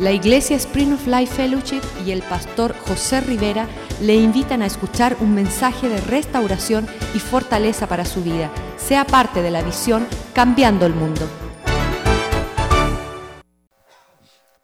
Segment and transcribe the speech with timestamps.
[0.00, 3.66] La Iglesia Spring of Life Fellowship y el pastor José Rivera
[4.00, 8.48] le invitan a escuchar un mensaje de restauración y fortaleza para su vida.
[8.76, 11.28] Sea parte de la visión Cambiando el Mundo.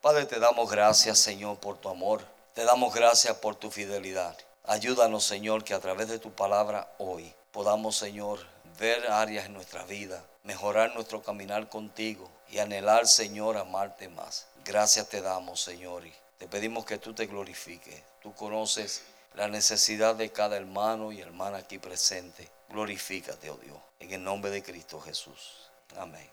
[0.01, 2.21] Padre, te damos gracias, Señor, por tu amor.
[2.55, 4.37] Te damos gracias por tu fidelidad.
[4.63, 8.39] Ayúdanos, Señor, que a través de tu palabra hoy podamos, Señor,
[8.79, 14.47] ver áreas en nuestra vida, mejorar nuestro caminar contigo y anhelar, Señor, amarte más.
[14.65, 18.03] Gracias te damos, Señor, y te pedimos que tú te glorifiques.
[18.23, 19.03] Tú conoces
[19.35, 22.49] la necesidad de cada hermano y hermana aquí presente.
[22.71, 25.69] Glorifícate, oh Dios, en el nombre de Cristo Jesús.
[25.99, 26.27] Amén.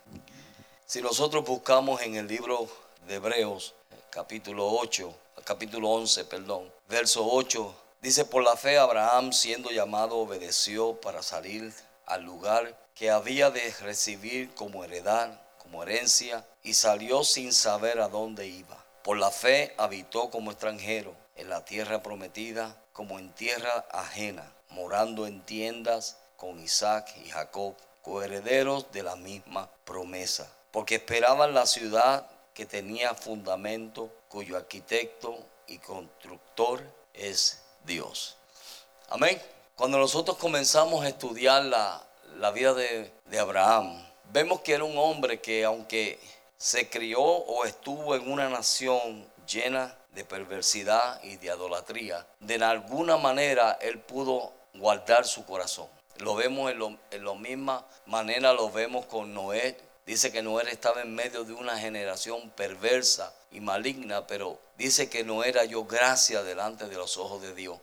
[0.86, 2.70] Si nosotros buscamos en el libro
[3.06, 3.74] de Hebreos,
[4.10, 5.14] capítulo 8,
[5.44, 11.74] capítulo 11, perdón, verso 8, dice, por la fe Abraham, siendo llamado, obedeció para salir
[12.06, 15.38] al lugar que había de recibir como heredad
[15.72, 18.78] como herencia y salió sin saber a dónde iba.
[19.04, 25.26] Por la fe habitó como extranjero en la tierra prometida, como en tierra ajena, morando
[25.26, 32.28] en tiendas con Isaac y Jacob, coherederos de la misma promesa, porque esperaban la ciudad
[32.54, 36.84] que tenía fundamento, cuyo arquitecto y constructor
[37.14, 38.36] es Dios.
[39.08, 39.42] Amén.
[39.78, 42.06] Cuando nosotros comenzamos a estudiar la,
[42.40, 46.20] la vida de, de Abraham, vemos que era un hombre que aunque
[46.58, 53.18] se crió o estuvo en una nación llena de perversidad y de idolatría, de alguna
[53.18, 55.88] manera él pudo guardar su corazón.
[56.18, 59.78] Lo vemos en, la misma manera, lo vemos con Noé.
[60.06, 65.24] Dice que Noé estaba en medio de una generación perversa y maligna, pero dice que
[65.24, 67.80] no era yo gracia delante de los ojos de Dios.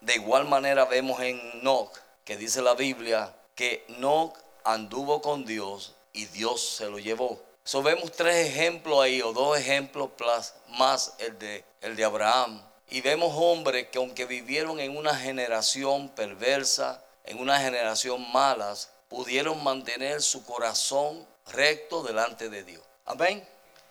[0.00, 4.38] de igual manera vemos en Noc, que dice la Biblia, que Noc
[4.72, 7.40] anduvo con Dios y Dios se lo llevó.
[7.64, 10.10] So vemos tres ejemplos ahí, o dos ejemplos
[10.78, 12.62] más el de, el de Abraham.
[12.90, 19.62] Y vemos hombres que aunque vivieron en una generación perversa, en una generación malas, pudieron
[19.62, 22.82] mantener su corazón recto delante de Dios.
[23.04, 23.46] Amén.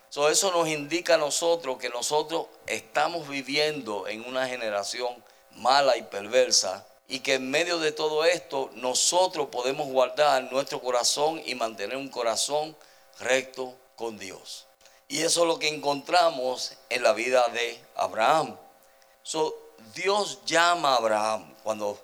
[0.10, 5.24] So eso nos indica a nosotros que nosotros estamos viviendo en una generación
[5.56, 11.42] mala y perversa, y que en medio de todo esto nosotros podemos guardar nuestro corazón
[11.46, 12.76] y mantener un corazón
[13.20, 14.66] recto con Dios.
[15.08, 18.58] Y eso es lo que encontramos en la vida de Abraham.
[19.24, 19.56] So,
[19.96, 21.98] Dios llama a Abraham cuando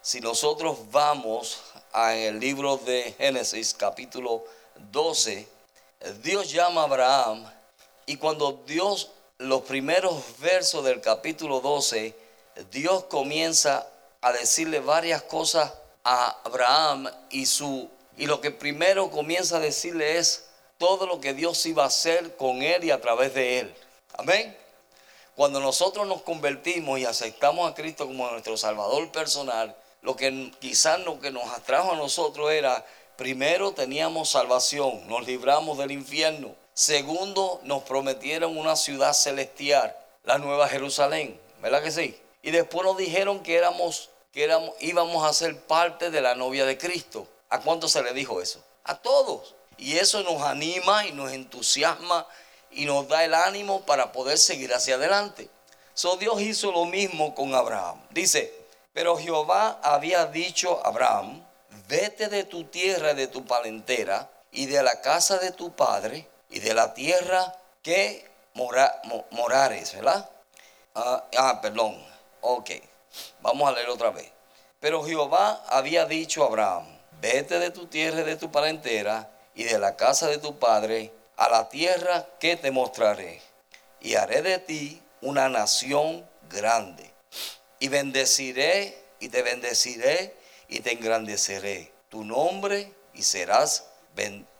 [0.00, 1.60] si nosotros vamos
[1.92, 4.44] al libro de Génesis capítulo
[4.92, 5.48] 12,
[6.22, 7.52] Dios llama a Abraham
[8.06, 12.14] y cuando Dios los primeros versos del capítulo 12,
[12.70, 13.86] Dios comienza
[14.20, 15.72] a decirle varias cosas
[16.04, 20.46] a Abraham y su y lo que primero comienza a decirle es
[20.78, 23.74] todo lo que Dios iba a hacer con él y a través de él.
[24.16, 24.56] Amén.
[25.34, 31.00] Cuando nosotros nos convertimos y aceptamos a Cristo como nuestro Salvador personal, lo que quizás
[31.00, 36.54] lo que nos atrajo a nosotros era, primero teníamos salvación, nos libramos del infierno.
[36.72, 39.94] Segundo, nos prometieron una ciudad celestial,
[40.24, 41.38] la Nueva Jerusalén.
[41.60, 42.18] ¿Verdad que sí?
[42.46, 44.48] Y después nos dijeron que éramos que
[44.78, 47.26] íbamos a ser parte de la novia de Cristo.
[47.48, 48.62] ¿A cuánto se le dijo eso?
[48.84, 49.56] A todos.
[49.78, 52.24] Y eso nos anima y nos entusiasma
[52.70, 55.50] y nos da el ánimo para poder seguir hacia adelante.
[55.94, 58.00] So Dios hizo lo mismo con Abraham.
[58.10, 58.54] Dice,
[58.92, 61.44] pero Jehová había dicho a Abraham,
[61.88, 66.60] vete de tu tierra de tu palentera y de la casa de tu padre y
[66.60, 68.30] de la tierra que
[69.32, 70.30] morares, ¿verdad?
[70.94, 72.15] ah, ah perdón,
[72.46, 72.70] ok.
[73.40, 74.30] Vamos a leer otra vez.
[74.80, 76.86] Pero Jehová había dicho a Abraham,
[77.20, 81.12] vete de tu tierra y de tu parentela y de la casa de tu padre
[81.36, 83.40] a la tierra que te mostraré.
[84.00, 87.10] Y haré de ti una nación grande.
[87.78, 90.34] Y bendeciré y te bendeciré
[90.68, 93.86] y te engrandeceré tu nombre y serás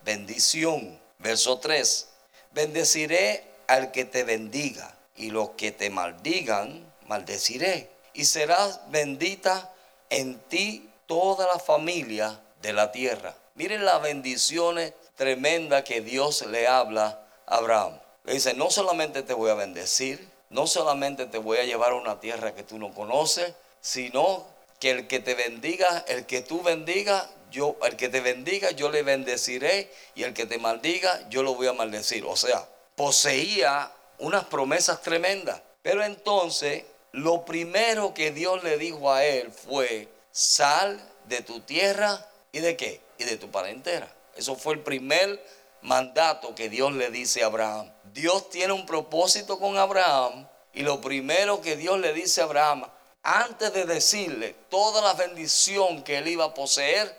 [0.04, 1.00] bendición.
[1.18, 2.08] Verso 3.
[2.52, 9.72] Bendeciré al que te bendiga y los que te maldigan, maldeciré y serás bendita
[10.10, 13.34] en ti toda la familia de la tierra.
[13.54, 17.98] Miren las bendiciones tremendas que Dios le habla a Abraham.
[18.24, 21.96] Le dice, no solamente te voy a bendecir, no solamente te voy a llevar a
[21.96, 24.46] una tierra que tú no conoces, sino
[24.80, 28.90] que el que te bendiga, el que tú bendiga, yo, el que te bendiga, yo
[28.90, 32.24] le bendeciré, y el que te maldiga, yo lo voy a maldecir.
[32.26, 35.62] O sea, poseía unas promesas tremendas.
[35.82, 36.84] Pero entonces
[37.16, 42.76] lo primero que Dios le dijo a él fue, sal de tu tierra y de
[42.76, 43.00] qué?
[43.16, 44.14] Y de tu parentera.
[44.36, 45.42] Eso fue el primer
[45.80, 47.90] mandato que Dios le dice a Abraham.
[48.12, 52.86] Dios tiene un propósito con Abraham y lo primero que Dios le dice a Abraham,
[53.22, 57.18] antes de decirle toda la bendición que él iba a poseer,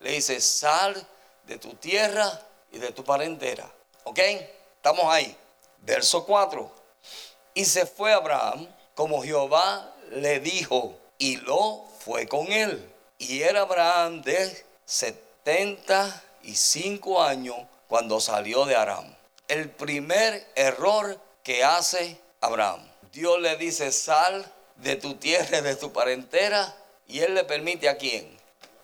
[0.00, 1.06] le dice, sal
[1.46, 2.40] de tu tierra
[2.72, 3.70] y de tu parentela.
[4.04, 4.20] ¿Ok?
[4.76, 5.36] Estamos ahí.
[5.82, 6.72] Verso 4.
[7.52, 12.90] Y se fue Abraham como Jehová le dijo, y lo fue con él.
[13.18, 17.56] Y era Abraham de 75 años
[17.88, 19.16] cuando salió de Aram.
[19.48, 22.86] El primer error que hace Abraham.
[23.12, 24.44] Dios le dice, sal
[24.76, 26.74] de tu tierra, de tu parentela,
[27.06, 28.36] y él le permite a quién?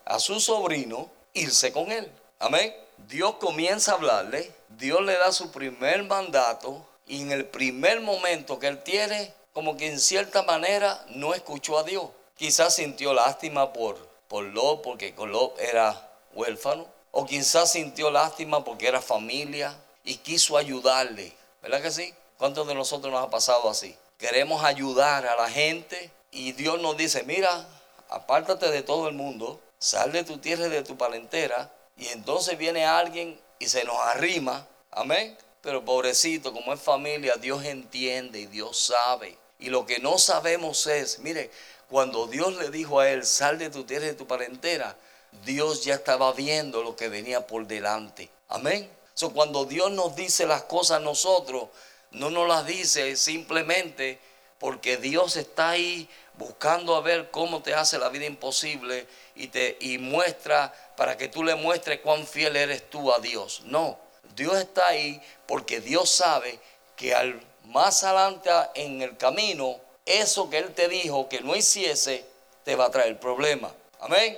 [0.04, 2.12] A su sobrino irse con él.
[2.38, 2.74] Amén.
[3.08, 8.58] Dios comienza a hablarle, Dios le da su primer mandato, y en el primer momento
[8.58, 12.08] que él tiene, como que en cierta manera no escuchó a Dios.
[12.36, 13.96] Quizás sintió lástima por,
[14.28, 14.44] por
[14.82, 21.32] porque Lot era huérfano, o quizás sintió lástima porque era familia y quiso ayudarle.
[21.62, 22.14] ¿Verdad que sí?
[22.38, 23.96] ¿Cuántos de nosotros nos ha pasado así?
[24.18, 27.66] Queremos ayudar a la gente y Dios nos dice, mira,
[28.08, 32.56] apártate de todo el mundo, sal de tu tierra y de tu parentera, y entonces
[32.56, 35.36] viene alguien y se nos arrima, amén.
[35.60, 39.36] Pero pobrecito, como es familia, Dios entiende y Dios sabe.
[39.60, 41.50] Y lo que no sabemos es, mire,
[41.88, 44.96] cuando Dios le dijo a él, sal de tu tierra y de tu parentera,
[45.44, 48.30] Dios ya estaba viendo lo que venía por delante.
[48.48, 48.90] Amén.
[49.14, 51.68] So, cuando Dios nos dice las cosas a nosotros,
[52.12, 54.18] no nos las dice simplemente
[54.58, 59.76] porque Dios está ahí buscando a ver cómo te hace la vida imposible y te
[59.80, 63.62] y muestra para que tú le muestres cuán fiel eres tú a Dios.
[63.66, 63.98] No,
[64.34, 66.58] Dios está ahí porque Dios sabe
[66.96, 72.24] que al más adelante en el camino, eso que Él te dijo que no hiciese,
[72.64, 73.72] te va a traer problemas.
[74.00, 74.36] Amén.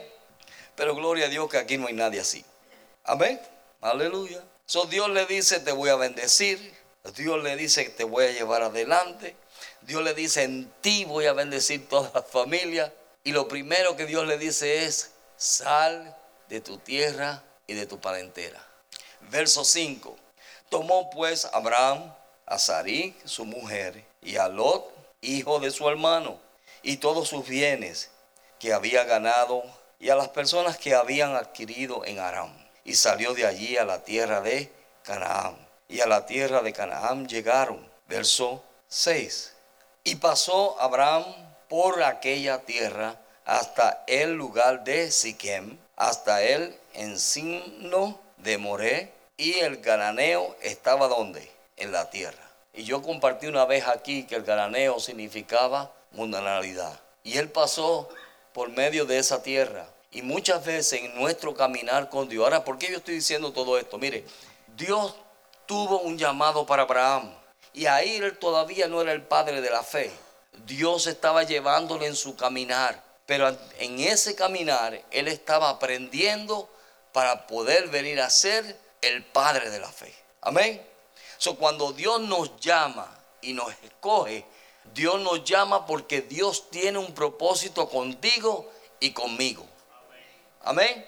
[0.77, 2.45] Pero gloria a Dios que aquí no hay nadie así.
[3.05, 3.41] Amén.
[3.81, 4.43] Aleluya.
[4.67, 6.75] So Dios le dice, te voy a bendecir.
[7.17, 9.35] Dios le dice, te voy a llevar adelante.
[9.83, 12.93] Dios le dice, en ti voy a bendecir toda la familia.
[13.25, 16.17] Y lo primero que Dios le dice es, sal
[16.49, 18.65] de tu tierra y de tu parentela.
[19.31, 20.17] Verso 5.
[20.69, 22.15] Tomó pues Abraham
[22.53, 26.39] a Sarí, su mujer, y a Lot, hijo de su hermano,
[26.83, 28.11] y todos sus bienes
[28.59, 29.63] que había ganado,
[29.99, 32.53] y a las personas que habían adquirido en Aram.
[32.85, 34.71] Y salió de allí a la tierra de
[35.03, 35.57] Canaán.
[35.89, 37.89] Y a la tierra de Canaán llegaron.
[38.07, 39.55] Verso 6.
[40.05, 41.25] Y pasó Abraham
[41.69, 43.17] por aquella tierra
[43.47, 51.52] hasta el lugar de Siquem, hasta el encino de Moré, y el garaneo estaba donde?
[51.83, 52.39] En la tierra.
[52.73, 57.01] Y yo compartí una vez aquí que el garaneo significaba mundanalidad.
[57.25, 58.09] Y él pasó
[58.53, 59.89] por medio de esa tierra.
[60.13, 62.45] Y muchas veces en nuestro caminar con Dios.
[62.45, 63.99] Ahora, ¿por qué yo estoy diciendo todo esto?
[63.99, 64.25] Mire,
[64.77, 65.17] Dios
[65.67, 67.35] tuvo un llamado para Abraham.
[67.73, 70.13] Y ahí él todavía no era el padre de la fe.
[70.65, 73.03] Dios estaba llevándole en su caminar.
[73.27, 73.49] Pero
[73.81, 76.71] en ese caminar él estaba aprendiendo
[77.13, 80.15] para poder venir a ser el padre de la fe.
[80.43, 80.92] Amén.
[81.43, 83.05] So, cuando Dios nos llama
[83.41, 84.47] y nos escoge,
[84.95, 89.67] Dios nos llama porque Dios tiene un propósito contigo y conmigo.
[90.63, 91.05] Amén.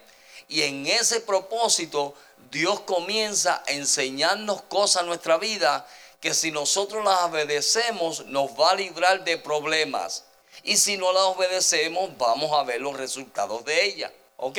[0.49, 2.17] Y en ese propósito
[2.51, 5.87] Dios comienza a enseñarnos cosas en nuestra vida
[6.19, 10.25] que si nosotros las obedecemos nos va a librar de problemas.
[10.65, 14.13] Y si no las obedecemos vamos a ver los resultados de ella.
[14.39, 14.59] ¿Ok?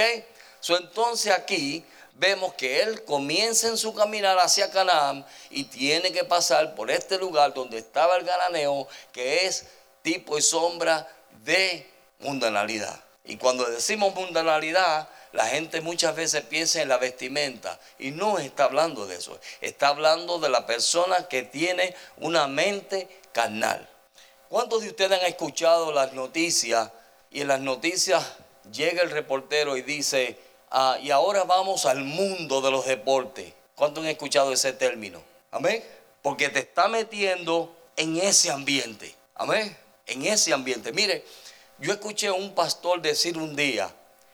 [0.62, 1.86] So, entonces aquí
[2.16, 7.18] vemos que él comienza en su caminar hacia Canaán y tiene que pasar por este
[7.18, 9.66] lugar donde estaba el garaneo, que es
[10.02, 11.08] tipo y sombra
[11.44, 13.04] de mundanalidad.
[13.26, 18.66] Y cuando decimos mundanalidad, la gente muchas veces piensa en la vestimenta y no está
[18.66, 19.38] hablando de eso.
[19.60, 23.90] Está hablando de la persona que tiene una mente carnal.
[24.48, 26.92] ¿Cuántos de ustedes han escuchado las noticias
[27.32, 28.24] y en las noticias
[28.72, 30.38] llega el reportero y dice,
[30.72, 33.54] Ah, y ahora vamos al mundo de los deportes.
[33.76, 35.22] ¿Cuántos han escuchado ese término?
[35.52, 35.84] Amén.
[36.22, 39.16] Porque te está metiendo en ese ambiente.
[39.36, 39.76] Amén.
[40.08, 40.92] En ese ambiente.
[40.92, 41.24] Mire,
[41.80, 43.94] yo escuché a un pastor decir un día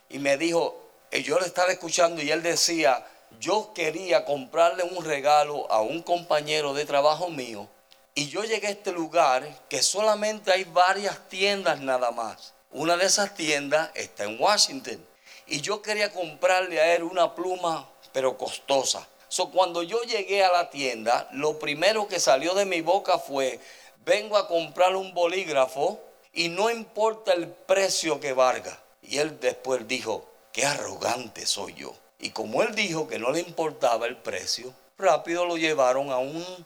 [0.09, 0.79] y me dijo,
[1.11, 3.05] y yo le estaba escuchando y él decía,
[3.39, 7.67] yo quería comprarle un regalo a un compañero de trabajo mío
[8.13, 12.53] y yo llegué a este lugar que solamente hay varias tiendas nada más.
[12.71, 15.05] Una de esas tiendas está en Washington
[15.51, 19.05] y yo quería comprarle a él una pluma, pero costosa.
[19.27, 23.59] So, cuando yo llegué a la tienda, lo primero que salió de mi boca fue,
[24.05, 25.99] vengo a comprar un bolígrafo
[26.31, 28.81] y no importa el precio que valga.
[29.01, 31.93] Y él después dijo, qué arrogante soy yo.
[32.17, 36.65] Y como él dijo que no le importaba el precio, rápido lo llevaron a un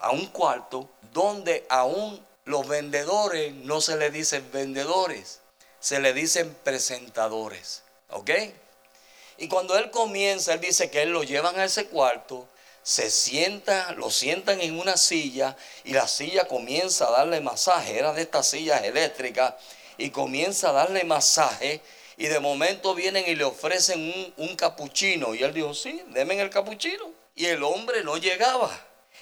[0.00, 5.40] a un cuarto donde aún los vendedores no se le dicen vendedores,
[5.80, 7.82] se le dicen presentadores.
[8.10, 8.30] ¿Ok?
[9.38, 12.48] Y cuando él comienza, él dice que él lo llevan a ese cuarto,
[12.82, 17.98] se sienta, lo sientan en una silla y la silla comienza a darle masaje.
[17.98, 19.54] Era de estas sillas eléctricas
[19.98, 21.82] y comienza a darle masaje.
[22.16, 25.34] Y de momento vienen y le ofrecen un, un capuchino.
[25.34, 27.12] Y él dijo, sí, denme el capuchino.
[27.36, 28.70] Y el hombre no llegaba.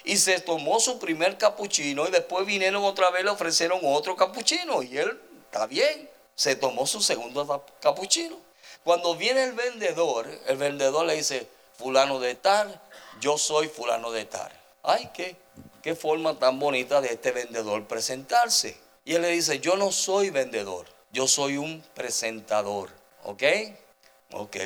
[0.04, 4.82] Y se tomó su primer capuchino y después vinieron otra vez, le ofrecieron otro capuchino.
[4.82, 8.45] Y él, está bien, se tomó su segundo capuchino.
[8.86, 12.80] Cuando viene el vendedor, el vendedor le dice, fulano de tal,
[13.20, 14.52] yo soy fulano de tal.
[14.84, 15.34] Ay, qué,
[15.82, 18.76] qué forma tan bonita de este vendedor presentarse.
[19.04, 22.90] Y él le dice, yo no soy vendedor, yo soy un presentador.
[23.24, 23.42] ¿Ok?
[24.30, 24.56] Ok.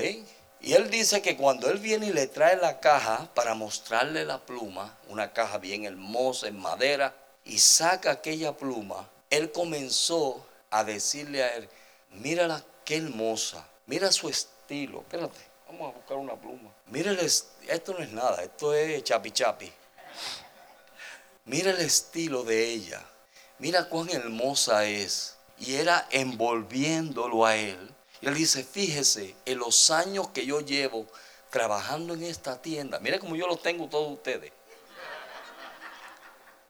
[0.61, 4.45] Y él dice que cuando él viene y le trae la caja para mostrarle la
[4.45, 7.15] pluma, una caja bien hermosa en madera,
[7.47, 11.71] y saca aquella pluma, él comenzó a decirle a él,
[12.11, 16.71] mírala qué hermosa, mira su estilo, espérate, vamos a buscar una pluma.
[16.87, 19.73] Mira, esto no es nada, esto es chapi chapi.
[21.47, 23.05] Mira el estilo de ella,
[23.59, 25.37] mira cuán hermosa es.
[25.59, 27.93] Y era envolviéndolo a él
[28.23, 31.07] y él dice, fíjese, en los años que yo llevo
[31.51, 34.53] trabajando en esta tienda, mire como yo lo tengo todos ustedes.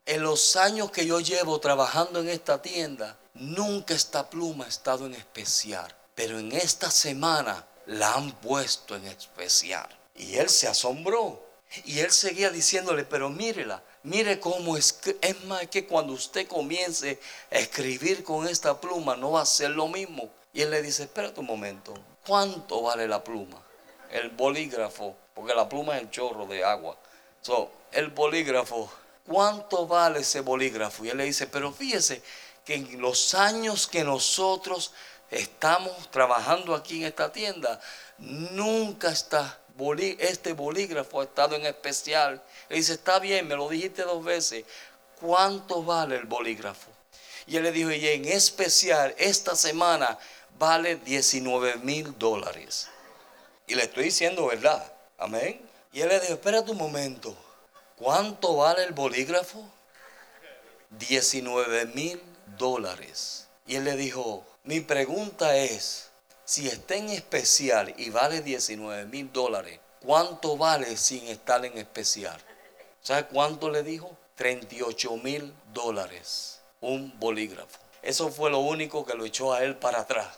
[0.07, 5.05] En los años que yo llevo trabajando en esta tienda, nunca esta pluma ha estado
[5.05, 5.95] en especial.
[6.21, 9.89] Pero en esta semana la han puesto en especial.
[10.15, 11.43] Y él se asombró.
[11.87, 15.01] Y él seguía diciéndole, pero mírela, mire cómo es.
[15.23, 17.19] Es más que cuando usted comience
[17.51, 20.29] a escribir con esta pluma no va a ser lo mismo.
[20.53, 21.95] Y él le dice, espérate un momento,
[22.27, 23.57] ¿cuánto vale la pluma?
[24.11, 26.99] El bolígrafo, porque la pluma es el chorro de agua.
[27.41, 28.93] So, el bolígrafo,
[29.27, 31.03] ¿cuánto vale ese bolígrafo?
[31.03, 32.23] Y él le dice, pero fíjese
[32.63, 34.93] que en los años que nosotros
[35.31, 37.81] estamos trabajando aquí en esta tienda,
[38.19, 39.61] nunca está
[40.19, 42.43] este bolígrafo ha estado en especial.
[42.69, 44.65] Le dice, está bien, me lo dijiste dos veces.
[45.21, 46.91] ¿Cuánto vale el bolígrafo?
[47.47, 50.19] Y él le dijo, y en especial esta semana
[50.59, 52.89] vale 19 mil dólares.
[53.67, 54.93] Y le estoy diciendo verdad.
[55.19, 55.61] Amén.
[55.93, 57.35] Y él le dijo, espérate un momento.
[57.97, 59.67] ¿Cuánto vale el bolígrafo?
[60.91, 62.21] 19 mil
[62.59, 63.49] dólares.
[63.67, 66.11] Y él le dijo, mi pregunta es,
[66.45, 72.41] si está en especial y vale 19 mil dólares, ¿cuánto vale sin estar en especial?
[73.03, 74.17] ¿Sabe cuánto le dijo?
[74.37, 76.61] 38 mil dólares.
[76.81, 77.81] Un bolígrafo.
[78.01, 80.29] Eso fue lo único que lo echó a él para atrás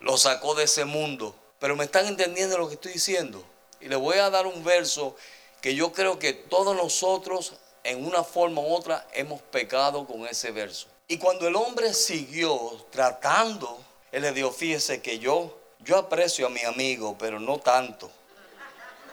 [0.00, 1.34] lo sacó de ese mundo.
[1.58, 3.44] Pero me están entendiendo lo que estoy diciendo.
[3.78, 5.16] Y le voy a dar un verso
[5.60, 10.50] que yo creo que todos nosotros en una forma u otra hemos pecado con ese
[10.50, 10.88] verso.
[11.08, 13.78] Y cuando el hombre siguió tratando,
[14.10, 18.10] él le dijo, fíjese que yo, yo aprecio a mi amigo, pero no tanto.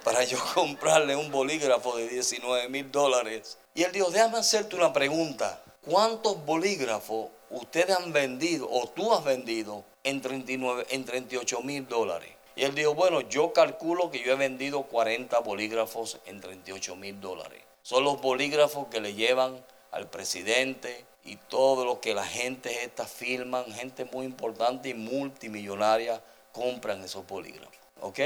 [0.03, 3.57] Para yo comprarle un bolígrafo de 19 mil dólares.
[3.73, 5.61] Y él dijo, déjame hacerte una pregunta.
[5.81, 12.29] ¿Cuántos bolígrafos ustedes han vendido o tú has vendido en, 39, en 38 mil dólares.
[12.55, 17.19] Y él dijo, bueno, yo calculo que yo he vendido 40 bolígrafos en 38 mil
[17.21, 17.61] dólares.
[17.81, 23.05] Son los bolígrafos que le llevan al presidente y todo lo que la gente esta
[23.05, 27.77] firman, gente muy importante y multimillonaria compran esos bolígrafos.
[28.01, 28.19] ¿Ok?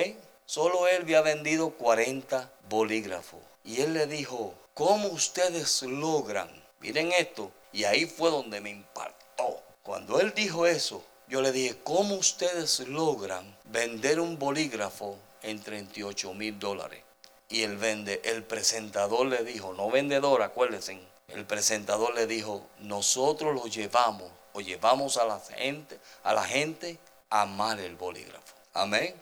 [0.45, 3.41] Solo él había vendido 40 bolígrafos.
[3.65, 6.49] Y él le dijo, ¿cómo ustedes logran?
[6.79, 7.51] Miren esto.
[7.73, 9.61] Y ahí fue donde me impactó.
[9.81, 16.33] Cuando él dijo eso, yo le dije, ¿cómo ustedes logran vender un bolígrafo en 38
[16.33, 17.03] mil dólares?
[17.49, 20.97] Y el, vende, el presentador le dijo, no vendedor, acuérdense,
[21.33, 26.99] el presentador le dijo, nosotros lo llevamos o llevamos a la gente, a la gente
[27.29, 28.55] a amar el bolígrafo.
[28.73, 29.15] Amén.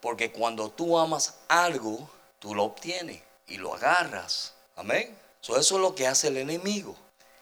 [0.00, 4.54] Porque cuando tú amas algo, tú lo obtienes y lo agarras.
[4.76, 5.16] Amén.
[5.40, 6.94] eso es lo que hace el enemigo.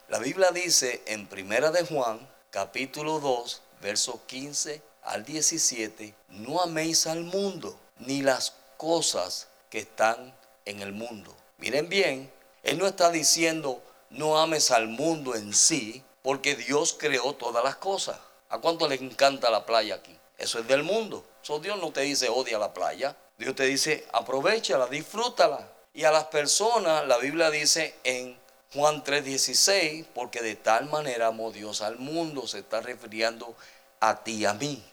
[0.07, 7.05] La Biblia dice en Primera de Juan, capítulo 2, versos 15 al 17, no améis
[7.05, 10.33] al mundo ni las cosas que están
[10.65, 11.35] en el mundo.
[11.57, 12.31] Miren bien,
[12.63, 17.75] Él no está diciendo no ames al mundo en sí, porque Dios creó todas las
[17.75, 18.17] cosas.
[18.49, 20.15] ¿A cuánto le encanta la playa aquí?
[20.37, 21.25] Eso es del mundo.
[21.41, 23.15] So, Dios no te dice odia la playa.
[23.37, 25.67] Dios te dice aprovechala, disfrútala.
[25.93, 28.37] Y a las personas, la Biblia dice en
[28.73, 33.55] Juan 3:16, porque de tal manera amó Dios al mundo, se está refiriendo
[33.99, 34.83] a ti, a mí.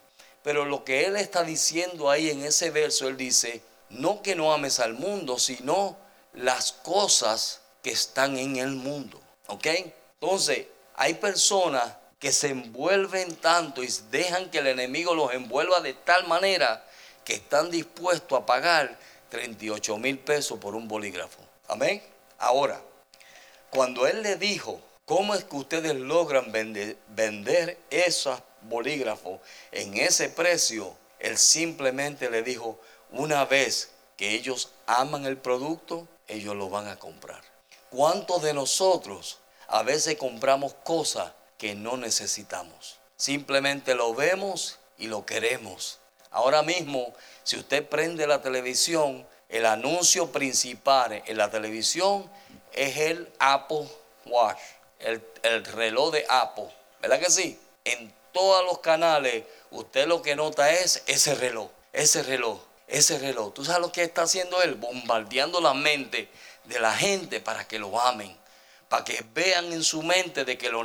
[0.43, 4.53] Pero lo que él está diciendo ahí en ese verso, él dice, no que no
[4.53, 5.97] ames al mundo, sino
[6.33, 9.21] las cosas que están en el mundo.
[9.47, 9.69] ¿Ok?
[10.21, 10.67] Entonces,
[10.97, 16.27] hay personas que se envuelven tanto y dejan que el enemigo los envuelva de tal
[16.27, 16.85] manera
[17.25, 21.39] que están dispuestos a pagar 38 mil pesos por un bolígrafo.
[21.69, 22.03] Amén.
[22.39, 22.83] Ahora,
[23.71, 29.39] cuando él le dijo, ¿cómo es que ustedes logran vender, vender esos bolígrafos
[29.71, 30.93] en ese precio?
[31.21, 32.81] Él simplemente le dijo,
[33.13, 37.46] una vez que ellos aman el producto, ellos lo van a comprar.
[37.91, 39.39] ¿Cuántos de nosotros
[39.69, 42.99] a veces compramos cosas que no necesitamos?
[43.17, 45.99] Simplemente lo vemos y lo queremos.
[46.31, 47.15] Ahora mismo,
[47.45, 52.29] si usted prende la televisión, el anuncio principal en la televisión
[52.73, 53.89] es el Apple
[54.27, 54.59] Watch,
[54.99, 56.69] el, el reloj de Apple.
[57.01, 57.59] ¿Verdad que sí?
[57.85, 63.53] En todos los canales, usted lo que nota es ese reloj, ese reloj ese reloj.
[63.53, 64.75] ¿Tú sabes lo que está haciendo él?
[64.75, 66.29] Bombardeando la mente
[66.67, 68.37] de la gente para que lo amen.
[68.89, 70.85] Para que vean en su mente de que lo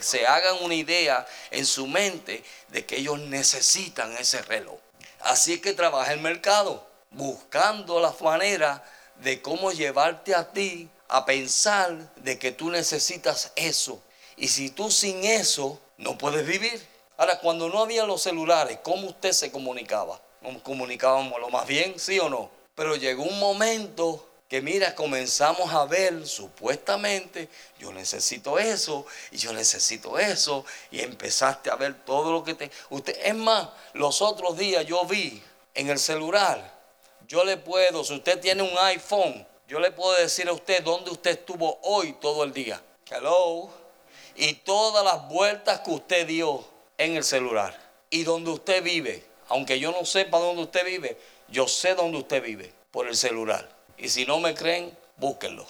[0.00, 4.78] se hagan una idea en su mente de que ellos necesitan ese reloj.
[5.20, 8.84] Así que trabaja el mercado buscando la manera
[9.16, 14.00] de cómo llevarte a ti a pensar de que tú necesitas eso.
[14.36, 16.86] Y si tú sin eso no puedes vivir.
[17.16, 20.20] Ahora, cuando no había los celulares, ¿cómo usted se comunicaba?
[20.62, 22.50] comunicábamos lo más bien, sí o no.
[22.74, 29.54] Pero llegó un momento que mira, comenzamos a ver supuestamente, yo necesito eso y yo
[29.54, 32.70] necesito eso y empezaste a ver todo lo que te...
[32.90, 35.42] Usted, es más, los otros días yo vi
[35.74, 36.78] en el celular,
[37.28, 41.12] yo le puedo, si usted tiene un iPhone, yo le puedo decir a usted dónde
[41.12, 42.82] usted estuvo hoy todo el día.
[43.08, 43.70] Hello.
[44.34, 46.64] Y todas las vueltas que usted dio
[46.98, 47.78] en el celular
[48.10, 51.16] y donde usted vive aunque yo no sepa dónde usted vive,
[51.48, 53.68] yo sé dónde usted vive por el celular.
[54.00, 55.66] Y si no me creen, búsquenlo.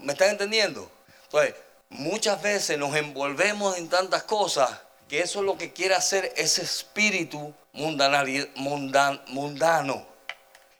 [0.00, 0.90] ¿Me están entendiendo?
[1.24, 1.54] Entonces,
[1.88, 4.70] muchas veces nos envolvemos en tantas cosas
[5.08, 8.26] que eso es lo que quiere hacer ese espíritu mundano.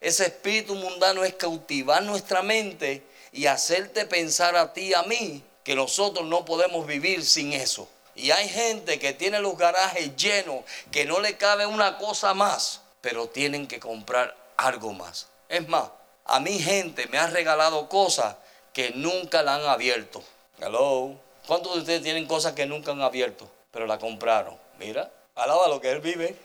[0.01, 5.43] Ese espíritu mundano es cautivar nuestra mente y hacerte pensar a ti y a mí
[5.65, 7.89] que nosotros no podemos vivir sin eso.
[8.15, 12.83] Y hay gente que tiene los garajes llenos, que no le cabe una cosa más,
[13.01, 15.29] pero tienen que comprar algo más.
[15.49, 15.89] Es más,
[16.29, 18.37] a mi gente me ha regalado cosas
[18.73, 20.23] que nunca la han abierto.
[20.61, 21.15] Hello.
[21.47, 24.57] ¿Cuántos de ustedes tienen cosas que nunca han abierto, pero la compraron?
[24.79, 26.37] Mira, alábalo que Él vive.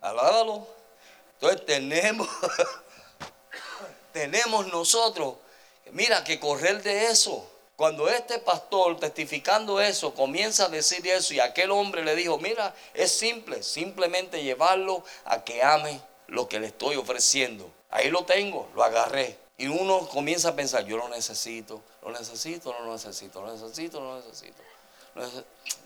[0.00, 0.66] Alábalo.
[1.34, 2.28] Entonces tenemos,
[4.12, 5.34] tenemos nosotros,
[5.90, 7.50] mira, que correr de eso.
[7.74, 12.72] Cuando este pastor testificando eso comienza a decir eso y aquel hombre le dijo, mira,
[12.94, 17.73] es simple, simplemente llevarlo a que ame lo que le estoy ofreciendo.
[17.94, 19.38] Ahí lo tengo, lo agarré.
[19.56, 24.00] Y uno comienza a pensar, yo lo necesito, lo necesito, no lo necesito, lo necesito,
[24.00, 24.62] lo necesito.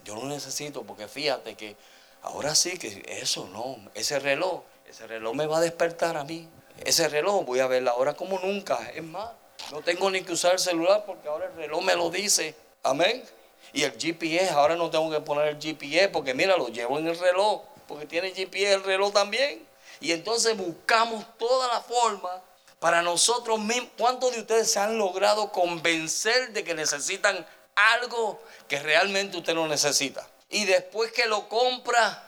[0.03, 1.75] Yo lo necesito porque fíjate que
[2.23, 6.49] ahora sí que eso no, ese reloj, ese reloj me va a despertar a mí.
[6.83, 9.29] Ese reloj voy a ver la hora como nunca, es más.
[9.71, 12.55] No tengo ni que usar el celular porque ahora el reloj me lo dice.
[12.81, 13.23] Amén.
[13.71, 17.07] Y el GPS, ahora no tengo que poner el GPS porque mira, lo llevo en
[17.07, 17.61] el reloj.
[17.87, 19.68] Porque tiene GPS el reloj también.
[19.99, 22.41] Y entonces buscamos toda la forma
[22.79, 23.89] para nosotros mismos.
[23.97, 29.67] ¿Cuántos de ustedes se han logrado convencer de que necesitan algo que realmente usted no
[29.67, 30.27] necesita?
[30.49, 32.23] Y después que lo compra,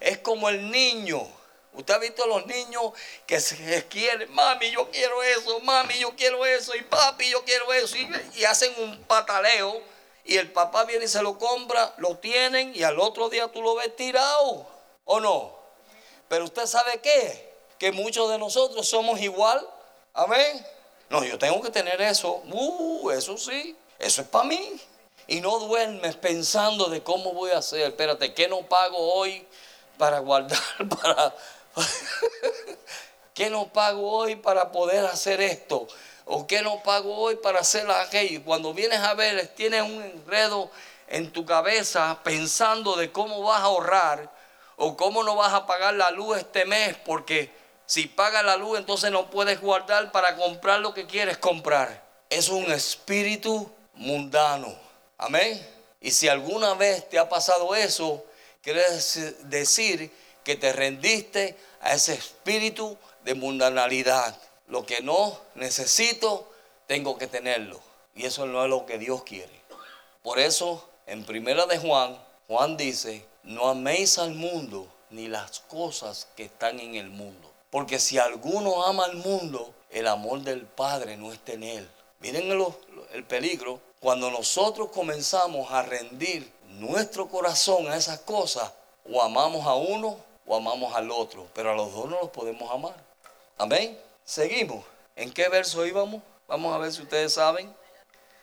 [0.00, 1.26] es como el niño
[1.74, 2.92] Usted ha visto a los niños
[3.26, 7.72] que se quieren, mami, yo quiero eso, mami, yo quiero eso, y papi, yo quiero
[7.72, 9.80] eso, y, hacen un pataleo,
[10.24, 13.62] y el papá viene y se lo compra, lo tienen, y al otro día tú
[13.62, 14.68] lo ves tirado,
[15.04, 15.61] ¿o no?
[16.32, 17.52] Pero usted sabe qué?
[17.78, 19.68] Que muchos de nosotros somos igual,
[20.14, 20.66] amén.
[21.10, 24.80] No, yo tengo que tener eso, uh, eso sí, eso es para mí.
[25.26, 29.46] Y no duermes pensando de cómo voy a hacer, espérate, ¿qué no pago hoy
[29.98, 30.58] para guardar,
[31.02, 31.34] para
[33.34, 35.86] ¿Qué no pago hoy para poder hacer esto?
[36.24, 38.42] ¿O qué no pago hoy para hacer aquello?
[38.42, 40.70] Cuando vienes a ver, tienes un enredo
[41.08, 44.41] en tu cabeza pensando de cómo vas a ahorrar
[44.76, 47.50] o cómo no vas a pagar la luz este mes, porque
[47.86, 52.02] si pagas la luz entonces no puedes guardar para comprar lo que quieres comprar.
[52.30, 54.74] Es un espíritu mundano.
[55.18, 55.60] Amén.
[56.00, 58.24] Y si alguna vez te ha pasado eso,
[58.62, 58.82] quiere
[59.44, 60.10] decir
[60.42, 64.36] que te rendiste a ese espíritu de mundanalidad.
[64.66, 66.50] Lo que no necesito,
[66.86, 67.80] tengo que tenerlo.
[68.14, 69.52] Y eso no es lo que Dios quiere.
[70.22, 76.28] Por eso, en primera de Juan, Juan dice, no améis al mundo ni las cosas
[76.36, 77.50] que están en el mundo.
[77.70, 81.90] Porque si alguno ama al mundo, el amor del Padre no está en él.
[82.20, 82.50] Miren
[83.12, 83.80] el peligro.
[84.00, 88.72] Cuando nosotros comenzamos a rendir nuestro corazón a esas cosas,
[89.10, 92.70] o amamos a uno o amamos al otro, pero a los dos no los podemos
[92.70, 92.94] amar.
[93.58, 93.98] Amén.
[94.24, 94.84] Seguimos.
[95.16, 96.22] ¿En qué verso íbamos?
[96.48, 97.72] Vamos a ver si ustedes saben.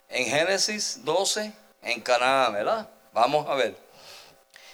[0.08, 2.90] En Génesis 12, en Canaán, ¿verdad?
[3.14, 3.89] Vamos a ver.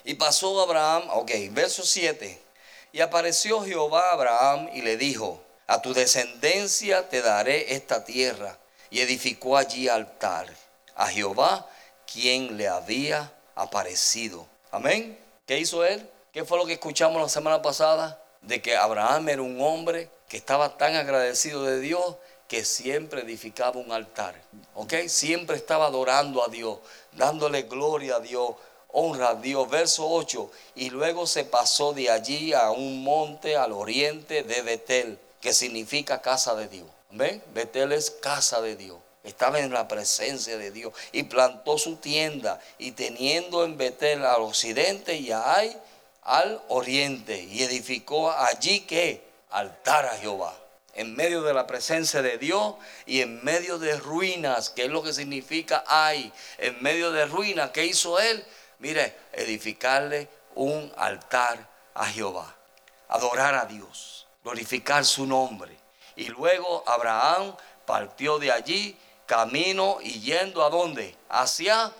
[0.05, 2.39] Y pasó Abraham, ok, verso 7.
[2.93, 8.57] Y apareció Jehová a Abraham y le dijo, a tu descendencia te daré esta tierra.
[8.91, 10.47] Y edificó allí altar
[10.95, 11.67] a Jehová,
[12.11, 14.47] quien le había aparecido.
[14.71, 15.19] Amén.
[15.47, 16.07] ¿Qué hizo él?
[16.31, 18.21] ¿Qué fue lo que escuchamos la semana pasada?
[18.41, 22.15] De que Abraham era un hombre que estaba tan agradecido de Dios
[22.47, 24.35] que siempre edificaba un altar.
[24.75, 24.93] ¿Ok?
[25.07, 26.77] Siempre estaba adorando a Dios,
[27.13, 28.51] dándole gloria a Dios,
[28.95, 29.69] honra a Dios.
[29.69, 30.49] Verso 8.
[30.75, 36.21] Y luego se pasó de allí a un monte al oriente de Betel, que significa
[36.21, 36.87] casa de Dios.
[37.11, 37.41] ¿Ven?
[37.53, 38.97] Betel es casa de Dios.
[39.23, 44.41] Estaba en la presencia de Dios y plantó su tienda y teniendo en Betel al
[44.41, 45.77] occidente y a Ay
[46.21, 50.55] al oriente y edificó allí que altar a Jehová
[50.95, 55.03] en medio de la presencia de Dios y en medio de ruinas, que es lo
[55.03, 58.43] que significa hay, en medio de ruinas, ¿qué hizo él?
[58.79, 62.55] Mire, edificarle un altar a Jehová,
[63.07, 65.77] adorar a Dios, glorificar su nombre.
[66.15, 71.15] Y luego Abraham partió de allí, camino y yendo a dónde?
[71.29, 71.91] Hacia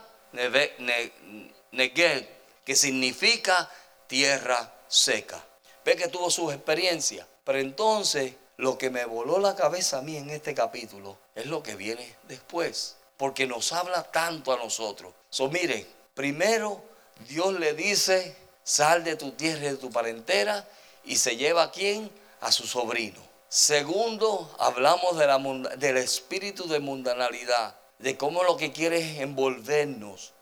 [1.72, 2.28] Negev,
[2.64, 3.70] que significa
[4.08, 5.44] tierra seca.
[5.84, 7.28] Ve que tuvo sus experiencias.
[7.44, 11.62] Pero entonces lo que me voló la cabeza a mí en este capítulo es lo
[11.62, 12.98] que viene después.
[13.18, 15.14] Porque nos habla tanto a nosotros.
[15.30, 16.84] So, mire, primero
[17.28, 20.68] Dios le dice, sal de tu tierra y de tu parentela
[21.04, 22.10] y se lleva a quién?
[22.42, 23.22] A su sobrino.
[23.48, 25.38] Segundo, hablamos de la,
[25.78, 30.34] del espíritu de mundanalidad, de cómo lo que quiere es envolvernos.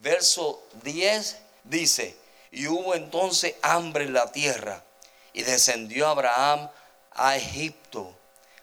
[0.00, 2.16] Verso 10 dice,
[2.50, 4.82] y hubo entonces hambre en la tierra
[5.32, 6.70] y descendió Abraham
[7.10, 8.14] a Egipto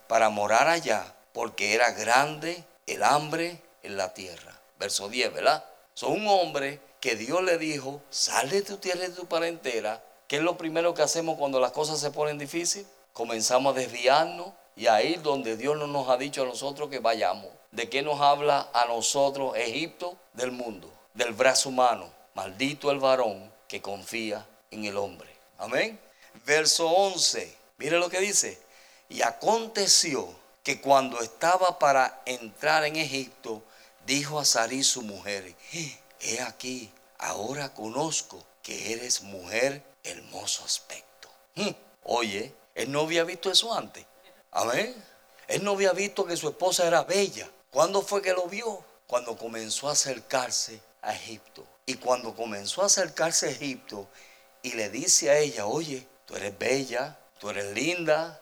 [0.07, 4.59] para morar allá, porque era grande el hambre en la tierra.
[4.79, 5.63] Verso 10, ¿verdad?
[5.99, 10.01] Son un hombre que Dios le dijo, sal de tu tierra y de tu parentela.
[10.29, 12.87] ¿Qué es lo primero que hacemos cuando las cosas se ponen difíciles?
[13.11, 16.99] Comenzamos a desviarnos y a ir donde Dios no nos ha dicho a nosotros que
[16.99, 17.49] vayamos.
[17.71, 20.15] ¿De qué nos habla a nosotros Egipto?
[20.31, 22.09] Del mundo, del brazo humano.
[22.33, 25.27] Maldito el varón que confía en el hombre.
[25.57, 25.99] Amén.
[26.45, 27.57] Verso 11.
[27.77, 28.57] Mire lo que dice.
[29.09, 30.29] Y aconteció
[30.63, 33.63] que cuando estaba para entrar en Egipto,
[34.09, 35.55] dijo a Sarí su mujer,
[36.19, 41.29] he aquí, ahora conozco que eres mujer hermoso aspecto.
[41.53, 44.03] Hmm, oye, él no había visto eso antes.
[44.51, 44.95] Amén.
[45.47, 47.47] Él no había visto que su esposa era bella.
[47.69, 48.83] ¿Cuándo fue que lo vio?
[49.05, 51.63] Cuando comenzó a acercarse a Egipto.
[51.85, 54.07] Y cuando comenzó a acercarse a Egipto
[54.63, 58.41] y le dice a ella, oye, tú eres bella, tú eres linda.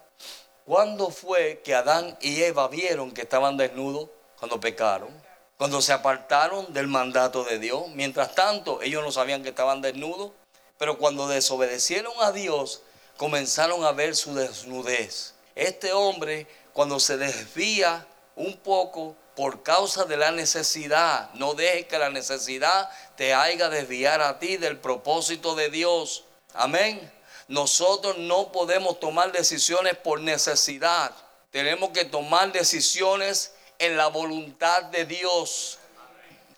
[0.65, 4.09] ¿Cuándo fue que Adán y Eva vieron que estaban desnudos?
[4.39, 5.26] Cuando pecaron.
[5.57, 7.87] Cuando se apartaron del mandato de Dios.
[7.95, 10.31] Mientras tanto, ellos no sabían que estaban desnudos.
[10.77, 12.81] Pero cuando desobedecieron a Dios,
[13.17, 15.33] comenzaron a ver su desnudez.
[15.55, 21.97] Este hombre, cuando se desvía un poco por causa de la necesidad, no dejes que
[21.97, 26.25] la necesidad te haga desviar a ti del propósito de Dios.
[26.53, 27.11] Amén.
[27.47, 31.11] Nosotros no podemos tomar decisiones por necesidad.
[31.49, 35.79] Tenemos que tomar decisiones en la voluntad de Dios.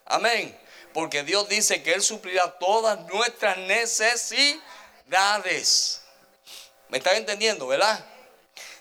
[0.05, 0.57] Amén.
[0.93, 6.01] Porque Dios dice que Él suplirá todas nuestras necesidades.
[6.89, 8.03] ¿Me están entendiendo, verdad?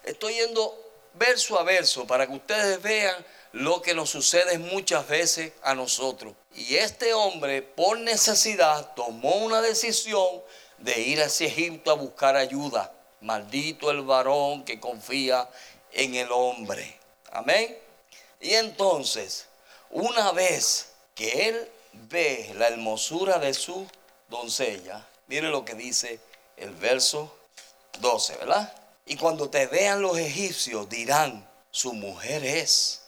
[0.05, 0.75] Estoy yendo
[1.15, 6.35] verso a verso para que ustedes vean lo que nos sucede muchas veces a nosotros.
[6.55, 10.43] Y este hombre, por necesidad, tomó una decisión
[10.79, 12.93] de ir hacia Egipto a buscar ayuda.
[13.21, 15.49] Maldito el varón que confía
[15.93, 16.99] en el hombre.
[17.33, 17.77] Amén.
[18.41, 19.47] Y entonces,
[19.91, 23.87] una vez que él ve la hermosura de su
[24.29, 26.21] doncella, mire lo que dice
[26.57, 27.37] el verso
[28.01, 28.73] 12, ¿verdad?
[29.07, 33.03] Y cuando te vean los egipcios dirán, su mujer es,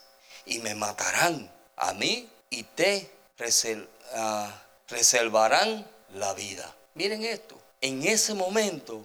[0.46, 3.10] y me matarán a mí y te
[4.14, 6.74] ah, reservarán la vida.
[6.94, 9.04] Miren esto, en ese momento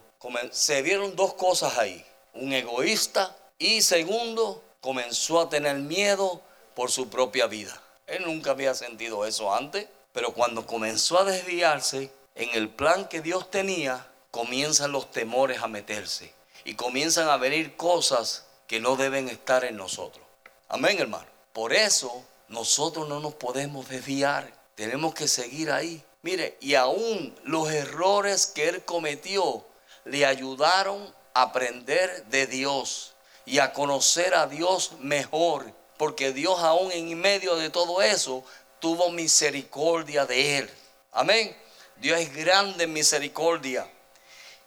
[0.52, 2.04] se vieron dos cosas ahí.
[2.34, 6.42] Un egoísta y segundo, comenzó a tener miedo
[6.76, 7.82] por su propia vida.
[8.06, 13.22] Él nunca había sentido eso antes, pero cuando comenzó a desviarse en el plan que
[13.22, 16.32] Dios tenía, comienzan los temores a meterse
[16.66, 20.24] y comienzan a venir cosas que no deben estar en nosotros.
[20.70, 21.26] Amén, hermano.
[21.52, 24.54] Por eso nosotros no nos podemos desviar.
[24.76, 26.04] Tenemos que seguir ahí.
[26.22, 29.66] Mire, y aún los errores que él cometió
[30.04, 33.15] le ayudaron a aprender de Dios
[33.46, 35.72] y a conocer a Dios mejor.
[35.98, 38.44] Porque Dios aún en medio de todo eso
[38.80, 40.70] tuvo misericordia de él.
[41.12, 41.56] Amén.
[41.98, 43.90] Dios es grande en misericordia.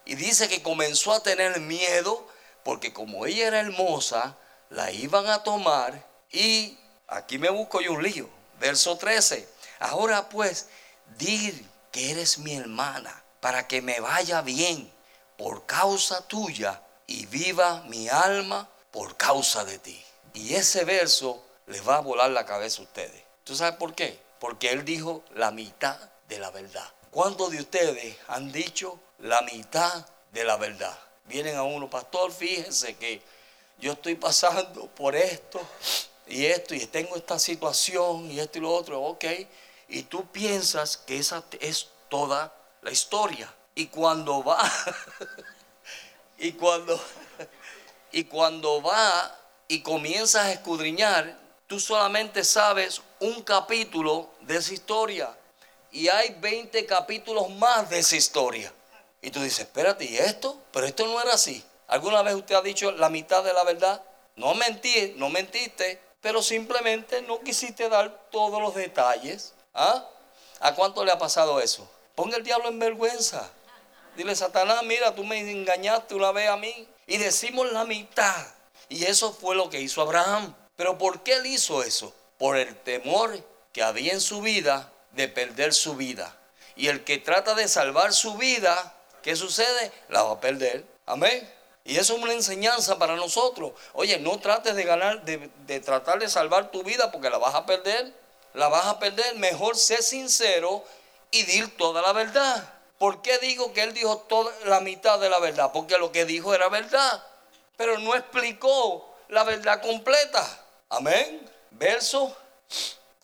[0.04, 2.26] Y dice que comenzó a tener miedo
[2.64, 4.36] porque como ella era hermosa,
[4.70, 8.28] la iban a tomar y aquí me busco yo un lío.
[8.58, 9.48] Verso 13.
[9.80, 10.68] Ahora pues,
[11.18, 14.92] dir que eres mi hermana para que me vaya bien
[15.36, 20.00] por causa tuya y viva mi alma por causa de ti.
[20.34, 23.24] Y ese verso les va a volar la cabeza a ustedes.
[23.42, 24.20] ¿Tú sabes por qué?
[24.38, 26.86] Porque él dijo la mitad de la verdad.
[27.10, 30.96] ¿Cuántos de ustedes han dicho la mitad de la verdad?
[31.24, 33.22] Vienen a uno, pastor, fíjense que
[33.78, 35.60] yo estoy pasando por esto
[36.26, 39.24] y esto y tengo esta situación y esto y lo otro, ok.
[39.88, 43.52] Y tú piensas que esa es toda la historia.
[43.74, 44.60] Y cuando va,
[46.38, 47.01] y cuando,
[48.12, 55.37] y cuando va y comienzas a escudriñar, tú solamente sabes un capítulo de esa historia.
[55.90, 58.72] Y hay 20 capítulos más de esa historia.
[59.20, 60.61] Y tú dices, espérate, ¿y esto?
[60.72, 61.64] Pero esto no era así.
[61.88, 64.03] ¿Alguna vez usted ha dicho la mitad de la verdad?
[64.37, 69.55] No mentí, no mentiste, pero simplemente no quisiste dar todos los detalles.
[69.74, 70.07] ¿Ah?
[70.61, 71.88] ¿A cuánto le ha pasado eso?
[72.14, 73.51] Ponga el diablo en vergüenza.
[74.18, 76.88] Dile, Satanás, mira, tú me engañaste una vez a mí.
[77.07, 78.48] Y decimos la mitad.
[78.88, 80.57] Y eso fue lo que hizo Abraham.
[80.74, 82.12] Pero ¿por qué él hizo eso?
[82.37, 83.38] Por el temor
[83.72, 86.37] que había en su vida de perder su vida.
[86.74, 89.92] Y el que trata de salvar su vida, ¿qué sucede?
[90.09, 90.85] La va a perder.
[91.07, 91.48] Amén.
[91.85, 93.70] Y eso es una enseñanza para nosotros.
[93.92, 97.54] Oye, no trates de ganar, de, de, tratar de salvar tu vida porque la vas
[97.54, 98.12] a perder.
[98.54, 99.37] La vas a perder.
[99.37, 100.83] Mejor sé sincero
[101.31, 102.77] y dir toda la verdad.
[102.98, 105.70] ¿Por qué digo que él dijo toda la mitad de la verdad?
[105.72, 107.24] Porque lo que dijo era verdad,
[107.76, 110.44] pero no explicó la verdad completa.
[110.88, 111.48] Amén.
[111.70, 112.37] Verso.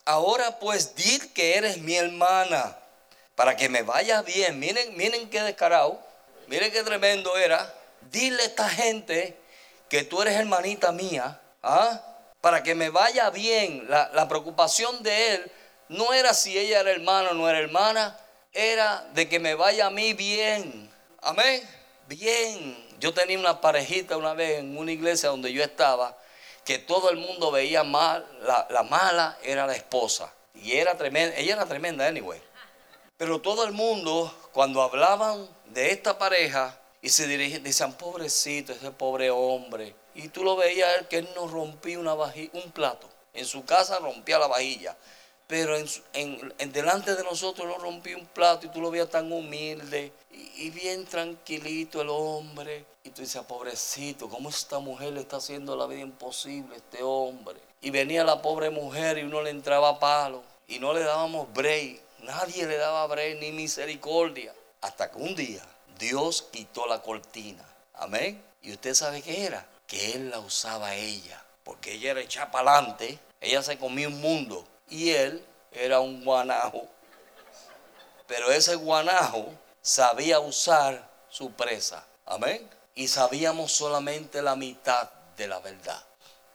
[0.05, 2.77] Ahora pues di que eres mi hermana,
[3.35, 4.59] para que me vaya bien.
[4.59, 5.99] Miren, miren qué descarado,
[6.47, 7.73] miren qué tremendo era.
[8.11, 9.37] Dile a esta gente
[9.89, 12.01] que tú eres hermanita mía, ¿ah?
[12.39, 13.85] para que me vaya bien.
[13.89, 15.51] La preocupación de él
[15.89, 18.17] no era si ella era hermana o no era hermana,
[18.55, 20.89] era de que me vaya a mí bien.
[21.21, 21.61] Amén.
[22.07, 22.85] Bien.
[22.99, 26.17] Yo tenía una parejita una vez en una iglesia donde yo estaba,
[26.63, 30.33] que todo el mundo veía mal, la, mala era la esposa.
[30.55, 32.41] Y era tremenda, ella era tremenda, anyway.
[33.17, 38.91] Pero todo el mundo, cuando hablaban de esta pareja, y se dirigían, decían, pobrecito, ese
[38.91, 39.93] pobre hombre.
[40.15, 43.09] Y tú lo veías que él no rompía una un plato.
[43.33, 44.95] En su casa rompía la vajilla
[45.47, 50.11] pero en, delante de nosotros no rompió un plato y tú lo veías tan humilde
[50.31, 52.85] y, bien tranquilito el hombre.
[53.03, 57.03] Y tú dices, pobrecito, ¿cómo esta mujer le está haciendo la vida imposible a este
[57.03, 57.59] hombre?
[57.81, 61.53] Y venía la pobre mujer y uno le entraba a palo y no le dábamos
[61.53, 62.01] break.
[62.23, 64.53] Nadie le daba break ni misericordia.
[64.81, 65.61] Hasta que un día
[65.99, 67.63] Dios quitó la cortina.
[67.93, 68.43] Amén.
[68.63, 69.67] Y usted sabe qué era.
[69.85, 71.43] Que Él la usaba ella.
[71.63, 73.19] Porque ella era echada para adelante.
[73.39, 76.87] Ella se comía un mundo y él era un guanajo.
[78.27, 79.47] Pero ese guanajo
[79.81, 82.05] sabía usar su presa.
[82.25, 82.67] Amén.
[82.95, 86.01] Y sabíamos solamente la mitad de la verdad.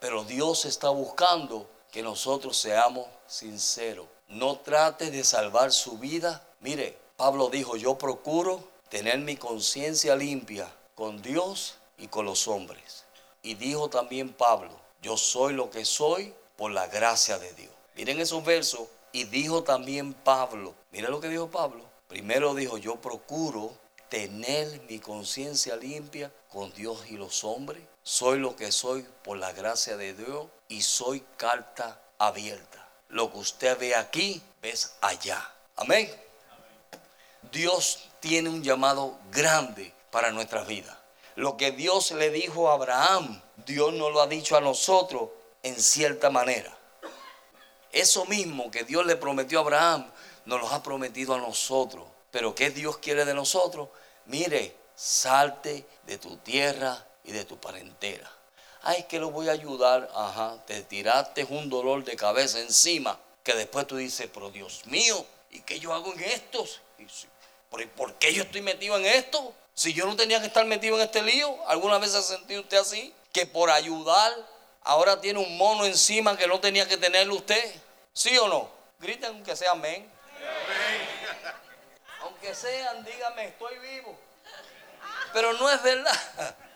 [0.00, 4.06] Pero Dios está buscando que nosotros seamos sinceros.
[4.28, 6.42] No trate de salvar su vida.
[6.60, 13.04] Mire, Pablo dijo, yo procuro tener mi conciencia limpia con Dios y con los hombres.
[13.42, 14.70] Y dijo también Pablo,
[15.02, 17.72] yo soy lo que soy por la gracia de Dios.
[18.00, 18.88] Miren esos versos.
[19.12, 21.84] Y dijo también Pablo, miren lo que dijo Pablo.
[22.08, 23.76] Primero dijo, yo procuro
[24.08, 27.82] tener mi conciencia limpia con Dios y los hombres.
[28.02, 32.88] Soy lo que soy por la gracia de Dios y soy carta abierta.
[33.10, 35.52] Lo que usted ve aquí, ves allá.
[35.76, 36.10] Amén.
[37.52, 40.96] Dios tiene un llamado grande para nuestras vidas.
[41.36, 45.28] Lo que Dios le dijo a Abraham, Dios nos lo ha dicho a nosotros
[45.62, 46.79] en cierta manera.
[47.92, 50.10] Eso mismo que Dios le prometió a Abraham,
[50.44, 52.06] nos lo ha prometido a nosotros.
[52.30, 53.88] Pero ¿qué Dios quiere de nosotros?
[54.26, 58.30] Mire, salte de tu tierra y de tu parentela.
[58.82, 60.10] Ay, que lo voy a ayudar.
[60.14, 63.18] Ajá, te tiraste un dolor de cabeza encima.
[63.42, 66.80] Que después tú dices, pero Dios mío, ¿y qué yo hago en estos?
[67.68, 69.54] ¿Por qué yo estoy metido en esto?
[69.74, 72.62] Si yo no tenía que estar metido en este lío, ¿alguna vez se ha sentido
[72.62, 73.14] usted así?
[73.32, 74.32] Que por ayudar
[74.82, 77.74] ahora tiene un mono encima que no tenía que tenerlo usted.
[78.12, 78.70] ¿Sí o no?
[78.98, 80.10] Griten aunque sea amén.
[82.22, 84.18] Aunque sean, dígame, estoy vivo.
[85.32, 86.56] Pero no es verdad.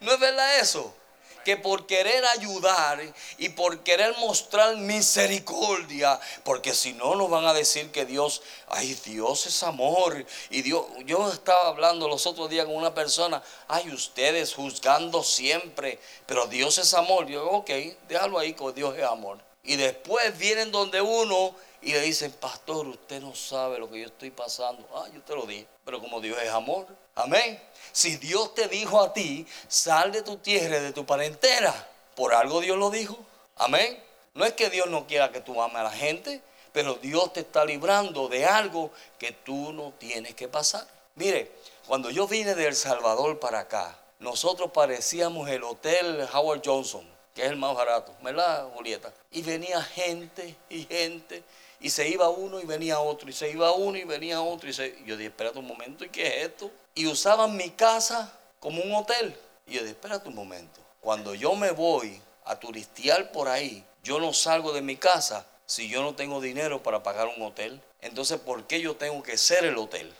[0.00, 0.96] No es verdad eso
[1.44, 3.00] que por querer ayudar
[3.38, 8.94] y por querer mostrar misericordia, porque si no nos van a decir que Dios, ay,
[9.04, 10.24] Dios es amor.
[10.50, 15.98] Y Dios, yo estaba hablando los otros días con una persona, ay, ustedes juzgando siempre,
[16.26, 17.26] pero Dios es amor.
[17.26, 17.70] Yo, ok,
[18.08, 19.38] déjalo ahí, que Dios es amor.
[19.62, 24.06] Y después vienen donde uno y le dicen, pastor, usted no sabe lo que yo
[24.06, 24.86] estoy pasando.
[24.94, 27.60] Ah, yo te lo dije, pero como Dios es amor, amén.
[27.92, 32.60] Si Dios te dijo a ti, sal de tu tierra, de tu parentela, por algo
[32.60, 33.18] Dios lo dijo.
[33.56, 33.98] Amén.
[34.34, 36.40] No es que Dios no quiera que tú ames a la gente,
[36.72, 40.86] pero Dios te está librando de algo que tú no tienes que pasar.
[41.16, 41.50] Mire,
[41.86, 47.42] cuando yo vine de El Salvador para acá, nosotros parecíamos el hotel Howard Johnson, que
[47.42, 49.12] es el más barato, ¿verdad, Julieta?
[49.30, 51.42] Y venía gente y gente,
[51.80, 54.68] y se iba uno y venía otro, y se iba uno y venía otro.
[54.68, 54.72] Y
[55.04, 56.70] yo dije, espérate un momento, ¿y qué es esto?
[56.94, 59.36] y usaban mi casa como un hotel.
[59.66, 64.18] Y yo dije, espérate un momento, cuando yo me voy a turistear por ahí, yo
[64.18, 67.80] no salgo de mi casa si yo no tengo dinero para pagar un hotel.
[68.00, 70.12] Entonces, ¿por qué yo tengo que ser el hotel?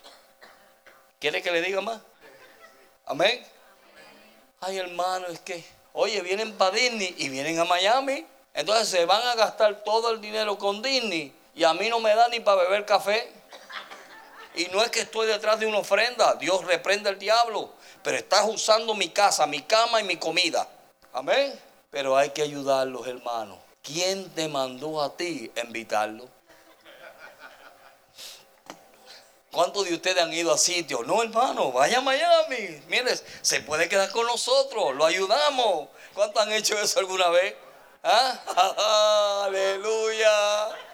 [1.19, 2.01] ¿Quiere que le diga más?
[3.05, 3.45] Amén.
[4.61, 8.25] Ay, hermano, es que, oye, vienen para Disney y vienen a Miami.
[8.55, 12.15] Entonces se van a gastar todo el dinero con Disney y a mí no me
[12.15, 13.31] da ni para beber café.
[14.55, 18.47] Y no es que estoy detrás de una ofrenda, Dios reprende al diablo, pero estás
[18.49, 20.67] usando mi casa, mi cama y mi comida.
[21.13, 21.61] Amén.
[21.91, 23.59] Pero hay que ayudarlos, hermanos.
[23.83, 26.27] ¿Quién te mandó a ti invitarlo?
[29.53, 31.07] ¿Cuántos de ustedes han ido a sitios?
[31.07, 32.83] No, hermano, vaya a Miami.
[32.89, 35.91] Mire, se puede quedar con nosotros, lo ayudamos.
[36.15, 37.55] ¿Cuántos han hecho eso alguna vez?
[38.03, 39.45] ¿Ah?
[39.45, 40.89] Aleluya.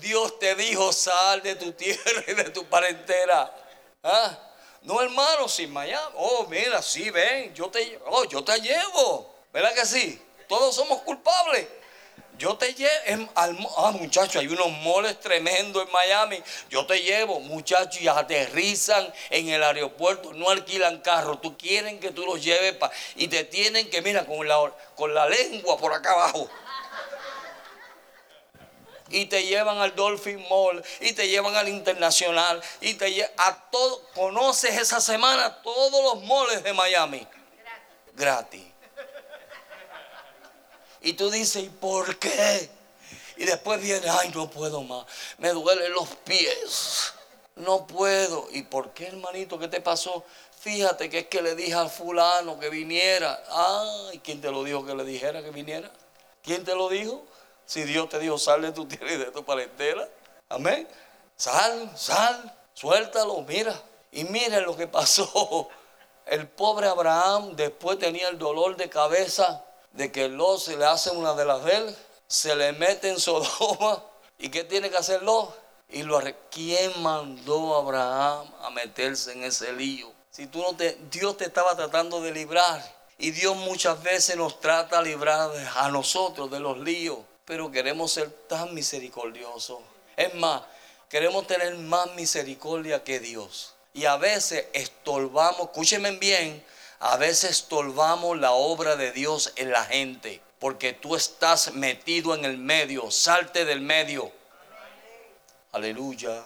[0.00, 3.52] Dios te dijo, sal de tu tierra y de tu parentela.
[4.02, 4.38] ¿Ah?
[4.82, 6.14] No, hermano, sin Miami.
[6.16, 9.34] Oh, mira, sí, ven, yo te, oh, yo te llevo.
[9.52, 10.20] ¿Verdad que sí?
[10.46, 11.66] Todos somos culpables.
[12.36, 16.42] Yo te llevo, ah, muchachos, hay unos moles tremendos en Miami.
[16.68, 21.38] Yo te llevo, muchachos, y aterrizan en el aeropuerto, no alquilan carro.
[21.38, 22.76] Tú quieren que tú los lleves
[23.14, 26.50] y te tienen que, mira, con la, con la lengua por acá abajo
[29.10, 33.70] y te llevan al Dolphin Mall y te llevan al Internacional y te llevan a
[33.70, 34.02] todo.
[34.14, 37.26] Conoces esa semana todos los moles de Miami.
[38.14, 38.62] Gratis.
[41.02, 42.70] Y tú dices, ¿y por qué?
[43.36, 45.04] Y después viene, ay, no puedo más.
[45.38, 47.12] Me duelen los pies.
[47.56, 48.48] No puedo.
[48.52, 49.58] ¿Y por qué, hermanito?
[49.58, 50.24] ¿Qué te pasó?
[50.60, 53.42] Fíjate que es que le dije al fulano que viniera.
[53.50, 55.90] Ay, ¿quién te lo dijo que le dijera que viniera?
[56.42, 57.22] ¿Quién te lo dijo?
[57.66, 60.08] Si Dios te dijo, sal de tu tierra y de tu parentela.
[60.48, 60.86] Amén.
[61.36, 63.74] Sal, sal, suéltalo, mira.
[64.12, 65.68] Y mira lo que pasó.
[66.26, 71.10] El pobre Abraham después tenía el dolor de cabeza de que Lot se le hace
[71.10, 71.96] una de las de él,
[72.26, 74.02] se le mete en Sodoma.
[74.38, 75.54] ¿Y qué tiene que hacer Lot?
[75.90, 80.12] Y lo ¿Quién mandó a Abraham a meterse en ese lío?
[80.30, 82.82] Si tú no te, Dios te estaba tratando de librar.
[83.18, 88.12] Y Dios muchas veces nos trata de librar a nosotros de los líos pero queremos
[88.12, 89.80] ser tan misericordiosos.
[90.16, 90.62] Es más,
[91.08, 93.74] queremos tener más misericordia que Dios.
[93.92, 96.64] Y a veces estorbamos, escúchenme bien,
[97.00, 102.44] a veces estorbamos la obra de Dios en la gente, porque tú estás metido en
[102.44, 104.32] el medio, salte del medio.
[105.72, 106.44] Aleluya.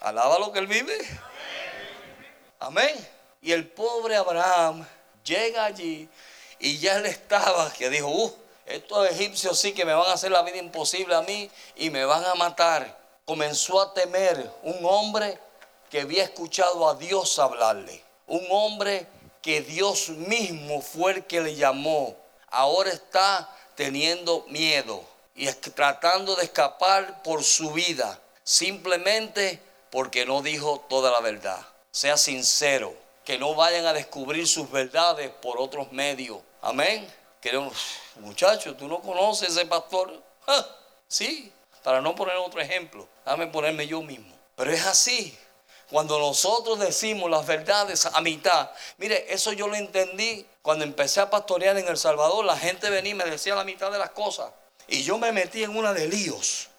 [0.00, 0.96] Alaba lo que él vive.
[2.60, 2.94] Amén.
[3.42, 4.86] Y el pobre Abraham
[5.22, 6.08] llega allí
[6.58, 10.30] y ya él estaba, que dijo, uh, estos egipcios sí que me van a hacer
[10.30, 12.98] la vida imposible a mí y me van a matar.
[13.26, 15.38] Comenzó a temer un hombre
[15.90, 18.02] que había escuchado a Dios hablarle.
[18.26, 19.06] Un hombre
[19.42, 22.16] que Dios mismo fue el que le llamó.
[22.50, 25.02] Ahora está teniendo miedo
[25.34, 28.18] y tratando de escapar por su vida.
[28.42, 29.60] Simplemente
[29.90, 31.60] porque no dijo toda la verdad.
[31.90, 32.94] Sea sincero.
[33.24, 36.40] Que no vayan a descubrir sus verdades por otros medios.
[36.60, 37.10] Amén.
[37.44, 37.74] Queremos,
[38.20, 40.10] muchachos, tú no conoces ese pastor.
[41.06, 44.34] sí, para no poner otro ejemplo, déjame ponerme yo mismo.
[44.56, 45.36] Pero es así.
[45.90, 51.28] Cuando nosotros decimos las verdades a mitad, mire, eso yo lo entendí cuando empecé a
[51.28, 52.46] pastorear en El Salvador.
[52.46, 54.50] La gente venía y me decía la mitad de las cosas.
[54.88, 56.70] Y yo me metí en una de líos.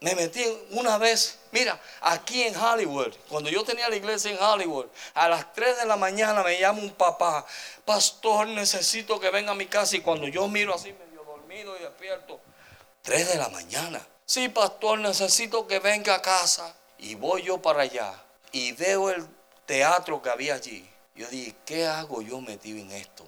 [0.00, 4.86] Me metí una vez, mira, aquí en Hollywood, cuando yo tenía la iglesia en Hollywood,
[5.14, 7.46] a las 3 de la mañana me llama un papá,
[7.84, 11.82] pastor, necesito que venga a mi casa y cuando yo miro así medio dormido y
[11.82, 12.40] despierto,
[13.02, 17.82] 3 de la mañana, sí, pastor, necesito que venga a casa y voy yo para
[17.82, 18.12] allá
[18.52, 19.26] y veo el
[19.64, 20.88] teatro que había allí.
[21.14, 23.26] Yo dije, ¿qué hago yo metido en esto?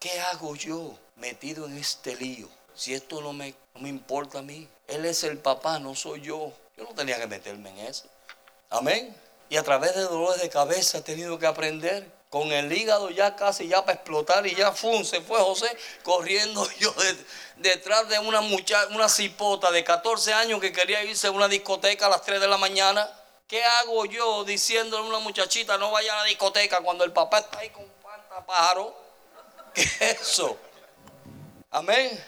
[0.00, 2.48] ¿Qué hago yo metido en este lío?
[2.74, 4.68] Si esto no me, no me importa a mí.
[4.88, 6.52] Él es el papá, no soy yo.
[6.76, 8.06] Yo no tenía que meterme en eso.
[8.70, 9.14] Amén.
[9.50, 12.18] Y a través de dolores de cabeza he tenido que aprender.
[12.30, 16.68] Con el hígado ya casi ya para explotar y ya fue, se fue José corriendo
[16.78, 16.94] yo
[17.56, 22.04] detrás de una muchacha, una cipota de 14 años que quería irse a una discoteca
[22.04, 23.10] a las 3 de la mañana.
[23.46, 27.38] ¿Qué hago yo diciéndole a una muchachita no vaya a la discoteca cuando el papá
[27.38, 28.94] está ahí con un pájaro?
[29.72, 30.58] ¿Qué es eso?
[31.70, 32.22] Amén.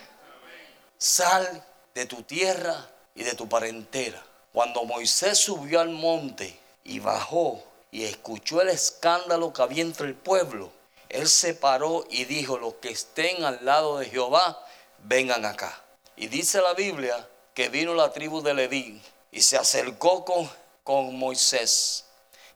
[0.96, 1.62] Sal
[1.94, 4.22] de tu tierra y de tu parentela.
[4.52, 10.14] Cuando Moisés subió al monte y bajó y escuchó el escándalo que había entre el
[10.14, 10.72] pueblo,
[11.08, 14.64] él se paró y dijo, los que estén al lado de Jehová,
[15.04, 15.82] vengan acá.
[16.16, 20.50] Y dice la Biblia que vino la tribu de Leví y se acercó con,
[20.84, 22.04] con Moisés.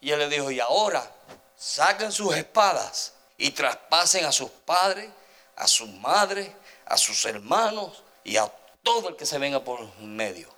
[0.01, 1.11] Y él le dijo, y ahora
[1.57, 5.11] saquen sus espadas y traspasen a sus padres,
[5.57, 6.51] a sus madres,
[6.87, 8.51] a sus hermanos y a
[8.85, 10.49] todo el que se venga por medio.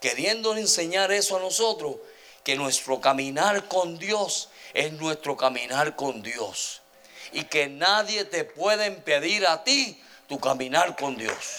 [0.00, 1.96] Queriendo enseñar eso a nosotros,
[2.44, 6.82] que nuestro caminar con Dios es nuestro caminar con Dios.
[7.32, 11.56] Y que nadie te puede impedir a ti tu caminar con Dios.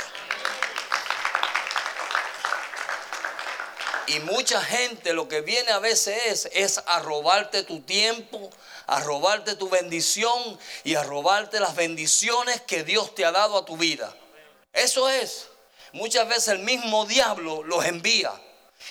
[4.07, 8.49] Y mucha gente lo que viene a veces es, es a robarte tu tiempo,
[8.87, 13.65] a robarte tu bendición y a robarte las bendiciones que Dios te ha dado a
[13.65, 14.13] tu vida.
[14.73, 15.50] Eso es.
[15.93, 18.31] Muchas veces el mismo diablo los envía.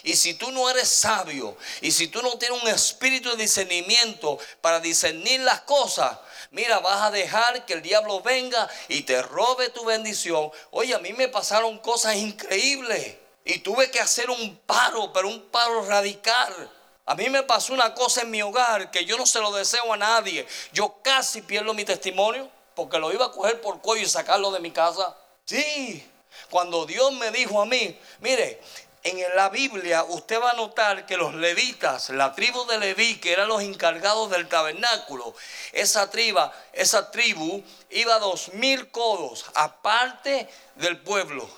[0.02, 4.38] Y si tú no eres sabio y si tú no tienes un espíritu de discernimiento
[4.60, 6.16] para discernir las cosas,
[6.50, 10.50] mira, vas a dejar que el diablo venga y te robe tu bendición.
[10.70, 15.42] Oye, a mí me pasaron cosas increíbles y tuve que hacer un paro, pero un
[15.48, 16.70] paro radical.
[17.06, 19.92] A mí me pasó una cosa en mi hogar que yo no se lo deseo
[19.92, 20.46] a nadie.
[20.72, 24.60] Yo casi pierdo mi testimonio porque lo iba a coger por cuello y sacarlo de
[24.60, 25.16] mi casa.
[25.44, 26.08] Sí,
[26.50, 28.60] cuando Dios me dijo a mí, mire,
[29.02, 33.32] en la Biblia usted va a notar que los levitas, la tribu de Leví, que
[33.32, 35.34] eran los encargados del tabernáculo,
[35.72, 36.40] esa tribu,
[36.72, 41.48] esa tribu iba a dos mil codos aparte del pueblo.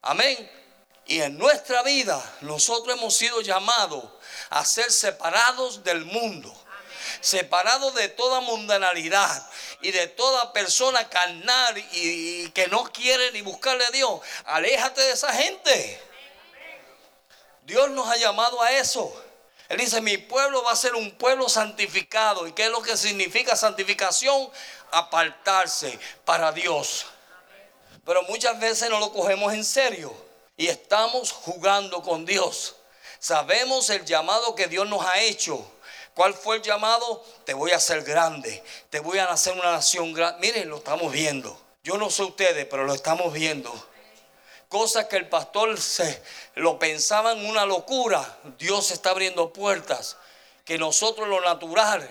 [0.00, 0.50] Amén.
[1.06, 4.04] Y en nuestra vida nosotros hemos sido llamados
[4.50, 6.52] a ser separados del mundo
[7.20, 9.50] separados de toda mundanalidad
[9.82, 14.20] y de toda persona carnal y, que no quiere ni buscarle a Dios.
[14.46, 16.00] Aléjate de esa gente.
[17.62, 19.12] Dios nos ha llamado a eso.
[19.68, 22.46] Él dice, mi pueblo va a ser un pueblo santificado.
[22.46, 24.48] ¿Y qué es lo que significa santificación?
[24.92, 27.06] Apartarse para Dios.
[28.04, 30.14] Pero muchas veces no lo cogemos en serio
[30.56, 32.76] y estamos jugando con Dios.
[33.18, 35.68] Sabemos el llamado que Dios nos ha hecho
[36.16, 37.22] ¿Cuál fue el llamado?
[37.44, 40.40] Te voy a hacer grande, te voy a hacer una nación grande.
[40.40, 41.60] Miren, lo estamos viendo.
[41.84, 43.70] Yo no sé ustedes, pero lo estamos viendo.
[44.70, 46.22] Cosas que el pastor se
[46.54, 48.38] lo pensaba en una locura.
[48.58, 50.16] Dios está abriendo puertas.
[50.64, 52.08] Que nosotros lo natural.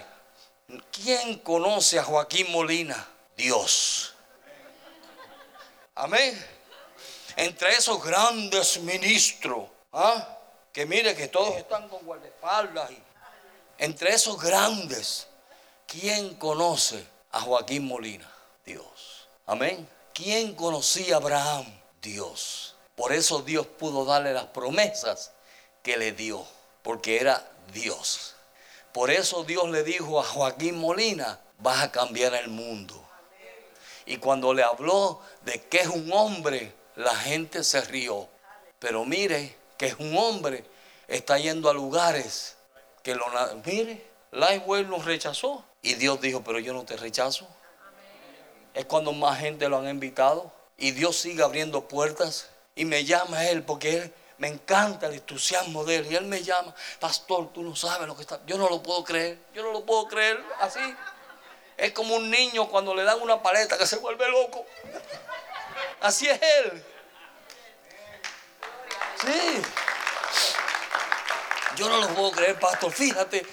[0.92, 3.10] ¿Quién conoce a Joaquín Molina?
[3.36, 4.14] Dios.
[5.96, 6.48] Amén.
[7.38, 10.38] Entre esos grandes ministros, ¿ah?
[10.72, 13.05] que mire que todos están con guardaespaldas y
[13.78, 15.28] entre esos grandes,
[15.88, 18.32] ¿quién conoce a Joaquín Molina?
[18.66, 19.28] Dios.
[19.46, 19.88] Amén.
[20.14, 21.66] ¿Quién conocía a Abraham?
[22.02, 22.76] Dios.
[22.96, 25.32] Por eso Dios pudo darle las promesas
[25.84, 26.46] que le dio,
[26.82, 28.36] porque era Dios.
[28.94, 33.04] Por eso Dios le dijo a Joaquín Molina, vas a cambiar el mundo.
[34.06, 38.30] Y cuando le habló de que es un hombre, la gente se rió.
[38.80, 40.64] Pero mire que es un hombre,
[41.08, 42.55] está yendo a lugares
[43.06, 43.24] que lo
[43.64, 47.48] mire, Lifeway nos rechazó y Dios dijo, pero yo no te rechazo.
[48.74, 53.38] Es cuando más gente lo han invitado y Dios sigue abriendo puertas y me llama
[53.38, 57.54] a él porque él me encanta el entusiasmo de él y él me llama, pastor,
[57.54, 60.08] tú no sabes lo que está, yo no lo puedo creer, yo no lo puedo
[60.08, 60.82] creer así.
[61.78, 64.66] Es como un niño cuando le dan una paleta que se vuelve loco.
[66.02, 66.84] Así es él.
[69.22, 69.85] Sí.
[71.76, 72.92] Yo no lo puedo creer, pastor.
[72.92, 73.46] Fíjate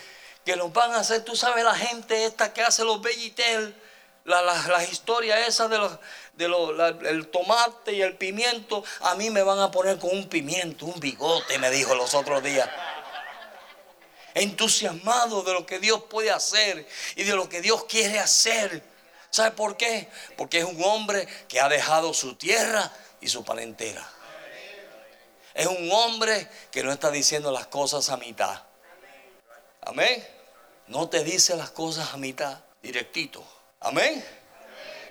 [0.44, 3.74] que nos van a hacer, tú sabes, la gente esta que hace los bellitel,
[4.24, 5.78] las la, historias esas de
[6.48, 10.86] los, el tomate y el pimiento, a mí me van a poner con un pimiento,
[10.86, 12.68] un bigote, me dijo los otros días.
[14.34, 18.82] Entusiasmado de lo que Dios puede hacer y de lo que Dios quiere hacer.
[19.30, 20.08] ¿Sabe por qué?
[20.36, 24.06] Porque es un hombre que ha dejado su tierra y su parentela.
[25.54, 28.62] Es un hombre que no está diciendo las cosas a mitad.
[29.82, 30.26] Amén.
[30.86, 33.42] No te dice las cosas a mitad, directito.
[33.80, 34.24] Amén.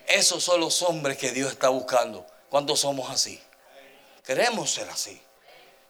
[0.08, 2.26] Esos son los hombres que Dios está buscando.
[2.50, 3.42] ¿Cuántos somos así?
[4.24, 5.22] Queremos ser así.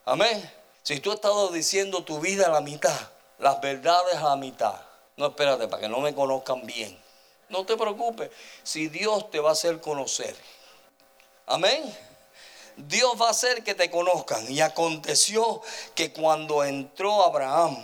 [0.05, 0.51] Amén.
[0.83, 2.97] Si tú has estado diciendo tu vida a la mitad,
[3.39, 4.75] las verdades a la mitad,
[5.17, 6.97] no espérate para que no me conozcan bien.
[7.49, 8.31] No te preocupes.
[8.63, 10.35] Si Dios te va a hacer conocer.
[11.45, 11.95] Amén.
[12.77, 14.51] Dios va a hacer que te conozcan.
[14.51, 15.61] Y aconteció
[15.95, 17.77] que cuando entró Abraham,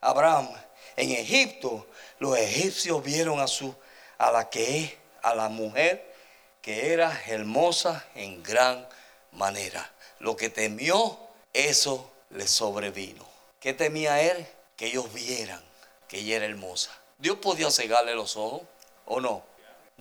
[0.00, 0.48] Abraham
[0.96, 1.86] en Egipto,
[2.18, 3.74] los egipcios vieron a su
[4.18, 6.14] a la que a la mujer
[6.62, 8.86] que era hermosa en gran
[9.32, 9.92] manera.
[10.18, 11.18] Lo que temió,
[11.52, 13.26] eso le sobrevino.
[13.60, 14.46] ¿Qué temía él?
[14.76, 15.62] Que ellos vieran
[16.08, 16.90] que ella era hermosa.
[17.18, 18.62] Dios podía cegarle los ojos
[19.06, 19.42] o no.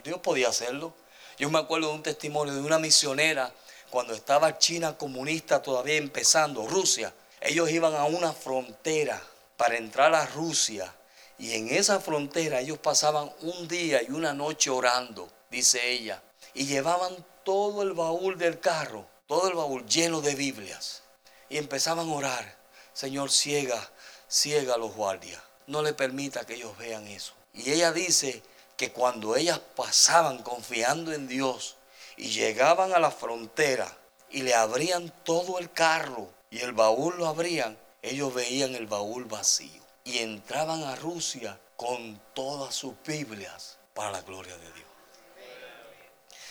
[0.03, 0.93] Dios podía hacerlo.
[1.37, 3.51] Yo me acuerdo de un testimonio de una misionera
[3.93, 7.13] cuando estaba China comunista todavía empezando, Rusia.
[7.39, 9.21] Ellos iban a una frontera
[9.55, 10.91] para entrar a Rusia
[11.37, 16.23] y en esa frontera ellos pasaban un día y una noche orando, dice ella,
[16.55, 21.03] y llevaban todo el baúl del carro, todo el baúl lleno de Biblias.
[21.47, 22.57] Y empezaban a orar,
[22.93, 23.91] Señor, ciega,
[24.27, 27.33] ciega a los guardias, no le permita que ellos vean eso.
[27.53, 28.41] Y ella dice
[28.75, 31.75] que cuando ellas pasaban confiando en Dios
[32.17, 33.91] y llegaban a la frontera
[34.29, 39.25] y le abrían todo el carro y el baúl lo abrían, ellos veían el baúl
[39.25, 44.87] vacío y entraban a Rusia con todas sus Biblias para la gloria de Dios.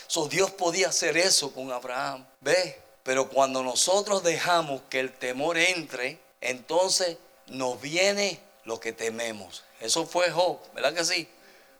[0.07, 2.81] So, Dios podía hacer eso con Abraham, ¿ve?
[3.03, 9.65] Pero cuando nosotros dejamos que el temor entre, entonces nos viene lo que tememos.
[9.81, 11.29] Eso fue Job, ¿verdad que sí?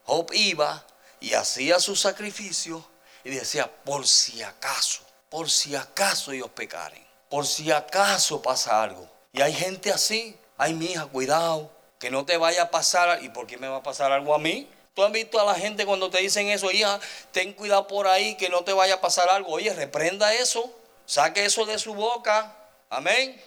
[0.05, 0.85] Job iba
[1.21, 2.85] y hacía su sacrificio
[3.25, 9.09] y decía, por si acaso, por si acaso ellos pecaren, por si acaso pasa algo.
[9.33, 13.29] Y hay gente así, ay mi hija, cuidado, que no te vaya a pasar, ¿y
[13.29, 14.69] por qué me va a pasar algo a mí?
[14.95, 17.01] Tú has visto a la gente cuando te dicen eso, hija,
[17.33, 19.53] ten cuidado por ahí, que no te vaya a pasar algo.
[19.53, 20.71] Oye, reprenda eso,
[21.07, 22.55] saque eso de su boca.
[22.91, 23.41] Amén.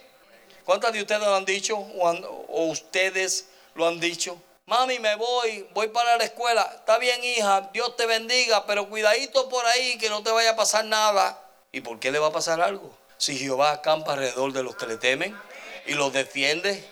[0.64, 4.36] ¿Cuántas de ustedes lo han dicho o, ustedes lo han dicho?
[4.68, 6.68] Mami, me voy, voy para la escuela.
[6.74, 10.56] Está bien, hija, Dios te bendiga, pero cuidadito por ahí, que no te vaya a
[10.56, 11.40] pasar nada.
[11.70, 12.92] ¿Y por qué le va a pasar algo?
[13.16, 15.38] Si Jehová acampa alrededor de los que le temen
[15.86, 16.84] y los defiende.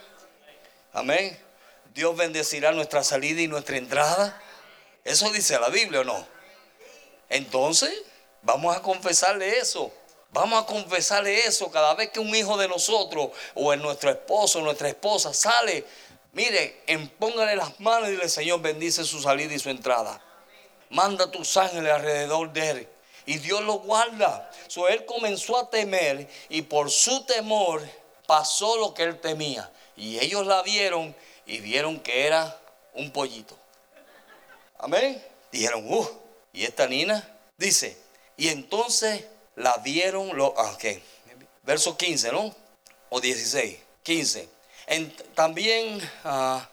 [0.93, 1.37] Amén.
[1.93, 4.41] Dios bendecirá nuestra salida y nuestra entrada.
[5.03, 6.25] Eso dice la Biblia o no.
[7.29, 7.93] Entonces,
[8.43, 9.93] vamos a confesarle eso.
[10.31, 14.61] Vamos a confesarle eso cada vez que un hijo de nosotros o en nuestro esposo
[14.61, 15.85] nuestra esposa sale.
[16.35, 20.20] Mire, empóngale las manos y dile, Señor, bendice su salida y su entrada.
[20.91, 22.89] Manda tus ángeles alrededor de él.
[23.24, 24.51] Y Dios lo guarda.
[24.66, 27.82] So, él comenzó a temer y por su temor
[28.26, 29.70] pasó lo que él temía.
[29.97, 31.14] Y ellos la vieron
[31.47, 32.61] y vieron que era
[32.95, 33.57] un pollito.
[34.78, 35.22] Amén.
[35.53, 36.09] Dijeron, uh,
[36.53, 37.97] y esta nina dice,
[38.37, 39.24] y entonces
[39.55, 40.76] la vieron, lo, ah,
[41.62, 42.55] verso 15, ¿no?
[43.09, 44.54] O 16, 15.
[45.35, 46.68] También, ah,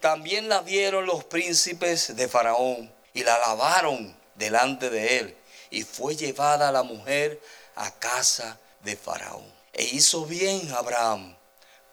[0.00, 5.36] también la vieron los príncipes de Faraón y la lavaron delante de él.
[5.70, 7.40] Y fue llevada la mujer
[7.74, 9.44] a casa de Faraón.
[9.72, 11.36] E hizo bien Abraham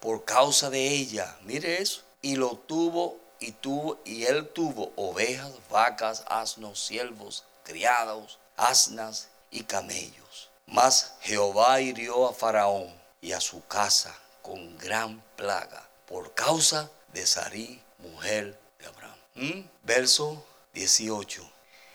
[0.00, 1.36] por causa de ella.
[1.42, 2.02] Mire eso.
[2.20, 9.64] Y lo tuvo y tuvo y él tuvo ovejas, vacas, asnos, siervos, criados, asnas y
[9.64, 10.50] camellos.
[10.66, 17.26] Mas Jehová hirió a Faraón y a su casa con gran plaga por causa de
[17.26, 19.18] Sarí, mujer de Abraham.
[19.34, 19.60] ¿Mm?
[19.84, 21.50] Verso 18.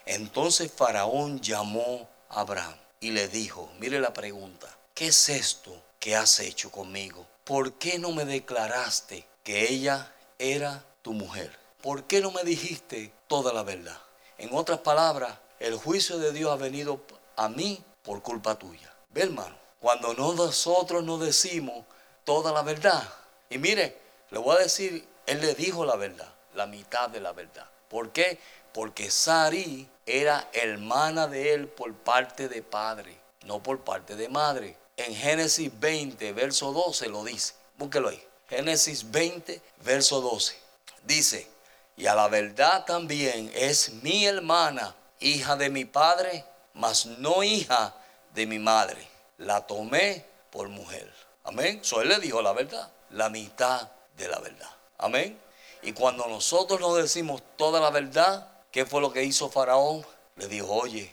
[0.06, 6.16] Entonces Faraón llamó a Abraham y le dijo, mire la pregunta, ¿qué es esto que
[6.16, 7.28] has hecho conmigo?
[7.48, 11.58] ¿por qué no me declaraste que ella era tu mujer?
[11.82, 13.98] ¿Por qué no me dijiste toda la verdad?
[14.38, 17.00] En otras palabras, el juicio de Dios ha venido
[17.38, 18.93] a mí por culpa tuya.
[19.12, 21.86] Ve hermano, cuando nosotros no decimos
[22.28, 23.07] toda la verdad.
[23.49, 23.97] Y mire,
[24.32, 27.65] le voy a decir, él le dijo la verdad, la mitad de la verdad.
[27.88, 28.38] ¿Por qué?
[28.73, 34.75] Porque Sari era hermana de él por parte de padre, no por parte de madre.
[34.97, 37.53] En Génesis 20, verso 12 lo dice.
[37.78, 38.21] Búsquelo ahí.
[38.49, 40.57] Génesis 20, verso 12.
[41.03, 41.47] Dice,
[41.95, 47.95] y a la verdad también es mi hermana, hija de mi padre, mas no hija
[48.34, 49.07] de mi madre.
[49.38, 51.26] La tomé por mujer.
[51.48, 51.80] Amén.
[51.82, 54.70] So él le dijo la verdad, la mitad de la verdad.
[54.98, 55.39] Amén.
[55.82, 60.06] Y cuando nosotros nos decimos toda la verdad, ¿qué fue lo que hizo Faraón?
[60.36, 61.10] Le dijo, oye,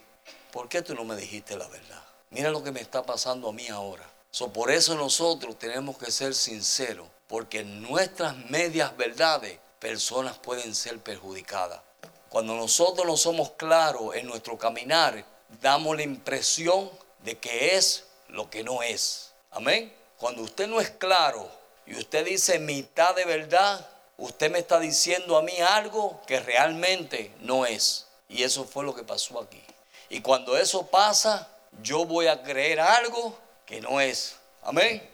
[0.50, 2.02] ¿por qué tú no me dijiste la verdad?
[2.30, 4.02] Mira lo que me está pasando a mí ahora.
[4.32, 10.74] So, por eso nosotros tenemos que ser sinceros, porque en nuestras medias verdades personas pueden
[10.74, 11.80] ser perjudicadas.
[12.28, 15.24] Cuando nosotros no somos claros en nuestro caminar,
[15.60, 16.90] damos la impresión
[17.22, 19.32] de que es lo que no es.
[19.52, 19.94] Amén.
[20.18, 21.50] Cuando usted no es claro
[21.86, 23.86] y usted dice mitad de verdad,
[24.16, 28.06] usted me está diciendo a mí algo que realmente no es.
[28.28, 29.62] Y eso fue lo que pasó aquí.
[30.08, 31.48] Y cuando eso pasa,
[31.82, 33.36] yo voy a creer algo
[33.66, 34.36] que no es.
[34.62, 35.08] Amén.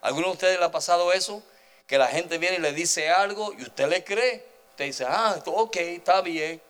[0.00, 1.42] ¿Alguno de ustedes le ha pasado eso?
[1.86, 4.44] Que la gente viene y le dice algo y usted le cree.
[4.70, 6.60] Usted dice, ah, ok, está bien.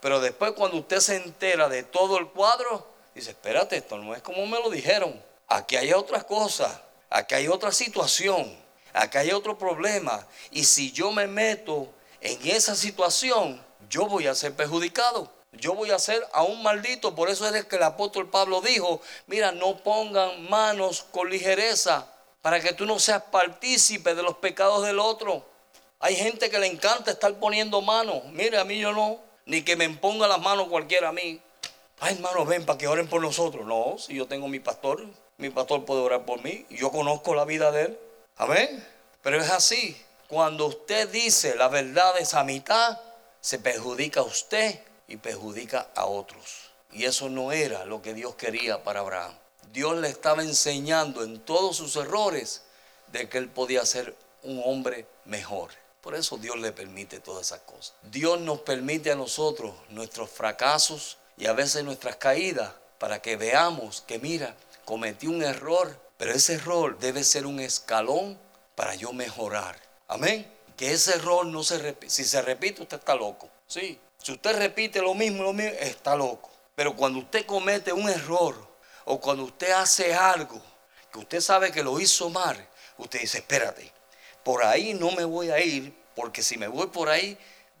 [0.00, 4.22] Pero después cuando usted se entera de todo el cuadro, dice, espérate, esto no es
[4.22, 5.20] como me lo dijeron.
[5.48, 6.80] Aquí hay otras cosas,
[7.10, 8.56] aquí hay otra situación,
[8.92, 10.26] aquí hay otro problema.
[10.50, 11.88] Y si yo me meto
[12.20, 15.32] en esa situación, yo voy a ser perjudicado.
[15.52, 17.14] Yo voy a ser a un maldito.
[17.14, 22.06] Por eso es que el apóstol Pablo dijo, mira, no pongan manos con ligereza
[22.42, 25.44] para que tú no seas partícipe de los pecados del otro.
[26.00, 28.24] Hay gente que le encanta estar poniendo manos.
[28.26, 31.40] Mire, a mí yo no ni que me ponga las manos cualquiera a mí.
[32.00, 33.66] Ay, hermanos, ven para que oren por nosotros.
[33.66, 35.04] No, si yo tengo mi pastor,
[35.38, 36.66] mi pastor puede orar por mí.
[36.68, 37.98] Yo conozco la vida de él.
[38.36, 38.84] Amén.
[39.22, 39.96] Pero es así.
[40.26, 43.00] Cuando usted dice la verdad de esa mitad,
[43.40, 46.70] se perjudica a usted y perjudica a otros.
[46.92, 49.32] Y eso no era lo que Dios quería para Abraham.
[49.72, 52.62] Dios le estaba enseñando en todos sus errores
[53.12, 55.70] de que él podía ser un hombre mejor.
[56.00, 57.94] Por eso Dios le permite todas esas cosas.
[58.02, 64.02] Dios nos permite a nosotros nuestros fracasos y a veces nuestras caídas para que veamos
[64.06, 64.56] que mira,
[64.88, 68.38] cometí un error, pero ese error debe ser un escalón
[68.74, 69.78] para yo mejorar.
[70.06, 70.50] Amén.
[70.78, 72.08] Que ese error no se repite.
[72.10, 73.50] Si se repite, usted está loco.
[73.66, 74.00] Sí.
[74.16, 76.48] Si usted repite lo mismo, lo mismo, está loco.
[76.74, 78.56] Pero cuando usted comete un error
[79.04, 80.58] o cuando usted hace algo
[81.12, 82.56] que usted sabe que lo hizo mal,
[82.96, 83.92] usted dice, espérate,
[84.42, 87.36] por ahí no me voy a ir, porque si me voy por ahí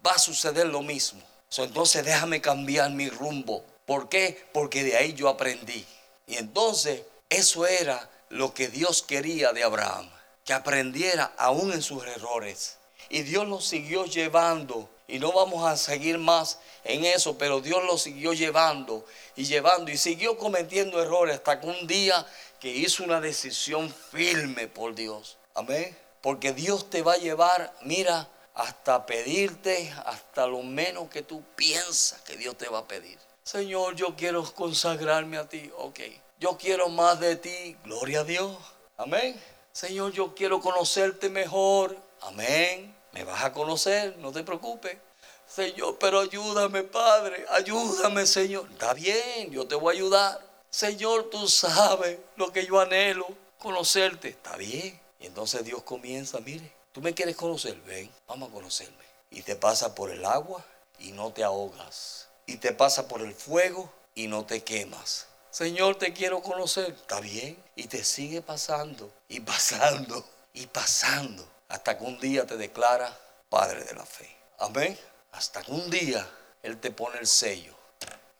[0.06, 1.22] va a suceder lo mismo.
[1.56, 3.64] entonces déjame cambiar mi rumbo.
[3.86, 4.46] ¿Por qué?
[4.52, 5.86] Porque de ahí yo aprendí.
[6.28, 10.08] Y entonces eso era lo que Dios quería de Abraham,
[10.44, 12.76] que aprendiera aún en sus errores.
[13.08, 14.88] Y Dios lo siguió llevando.
[15.08, 19.06] Y no vamos a seguir más en eso, pero Dios lo siguió llevando
[19.36, 22.26] y llevando y siguió cometiendo errores hasta que un día
[22.60, 25.38] que hizo una decisión firme por Dios.
[25.54, 25.96] Amén.
[26.20, 32.20] Porque Dios te va a llevar, mira, hasta pedirte, hasta lo menos que tú piensas
[32.20, 33.18] que Dios te va a pedir.
[33.50, 35.72] Señor, yo quiero consagrarme a ti.
[35.78, 36.00] Ok.
[36.38, 37.74] Yo quiero más de ti.
[37.82, 38.54] Gloria a Dios.
[38.98, 39.40] Amén.
[39.72, 41.96] Señor, yo quiero conocerte mejor.
[42.20, 42.94] Amén.
[43.12, 44.98] Me vas a conocer, no te preocupes.
[45.46, 47.46] Señor, pero ayúdame, Padre.
[47.48, 48.68] Ayúdame, Señor.
[48.70, 50.46] Está bien, yo te voy a ayudar.
[50.68, 53.26] Señor, tú sabes lo que yo anhelo,
[53.58, 54.28] conocerte.
[54.28, 55.00] Está bien.
[55.20, 59.04] Y entonces Dios comienza, mire, tú me quieres conocer, ven, vamos a conocerme.
[59.30, 60.62] Y te pasa por el agua
[60.98, 62.27] y no te ahogas.
[62.48, 65.26] Y te pasa por el fuego y no te quemas.
[65.50, 66.92] Señor, te quiero conocer.
[66.92, 67.62] Está bien.
[67.76, 70.24] Y te sigue pasando y pasando
[70.54, 71.46] y pasando.
[71.68, 73.14] Hasta que un día te declara
[73.50, 74.34] Padre de la fe.
[74.60, 74.98] Amén.
[75.32, 76.26] Hasta que un día
[76.62, 77.74] Él te pone el sello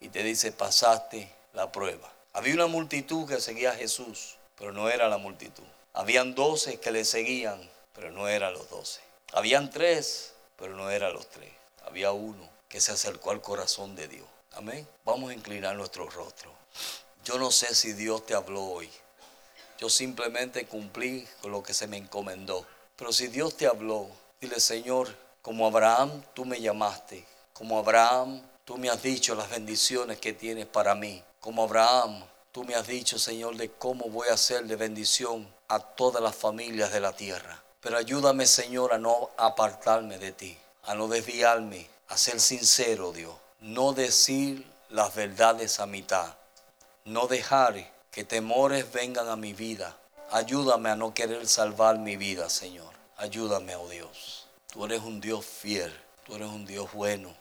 [0.00, 2.10] y te dice, pasaste la prueba.
[2.32, 5.64] Había una multitud que seguía a Jesús, pero no era la multitud.
[5.92, 7.60] Habían doce que le seguían,
[7.92, 9.02] pero no eran los doce.
[9.34, 11.52] Habían tres, pero no eran los tres.
[11.84, 14.26] Había uno que se acercó al corazón de Dios.
[14.52, 14.86] Amén.
[15.04, 16.52] Vamos a inclinar nuestro rostro.
[17.24, 18.90] Yo no sé si Dios te habló hoy.
[19.78, 22.66] Yo simplemente cumplí con lo que se me encomendó.
[22.96, 24.08] Pero si Dios te habló,
[24.40, 25.08] dile, Señor,
[25.42, 27.24] como Abraham tú me llamaste.
[27.52, 31.22] Como Abraham tú me has dicho las bendiciones que tienes para mí.
[31.40, 35.78] Como Abraham tú me has dicho, Señor, de cómo voy a ser de bendición a
[35.78, 37.62] todas las familias de la tierra.
[37.80, 43.34] Pero ayúdame, Señor, a no apartarme de ti, a no desviarme, a ser sincero, Dios.
[43.60, 46.36] No decir las verdades a mitad.
[47.04, 49.96] No dejar que temores vengan a mi vida.
[50.30, 52.92] Ayúdame a no querer salvar mi vida, Señor.
[53.16, 54.46] Ayúdame, oh Dios.
[54.72, 55.92] Tú eres un Dios fiel.
[56.26, 57.34] Tú eres un Dios bueno.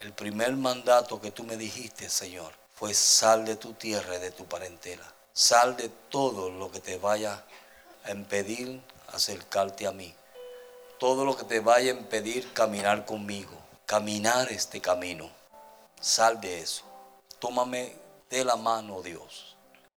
[0.00, 4.30] El primer mandato que tú me dijiste, Señor, fue sal de tu tierra y de
[4.30, 5.04] tu parentela.
[5.32, 7.42] Sal de todo lo que te vaya
[8.04, 10.14] a impedir acercarte a mí.
[10.98, 13.52] Todo lo que te vaya a impedir caminar conmigo,
[13.86, 15.30] caminar este camino.
[16.00, 16.84] Sal de eso.
[17.38, 17.96] Tómame
[18.30, 19.53] de la mano, Dios.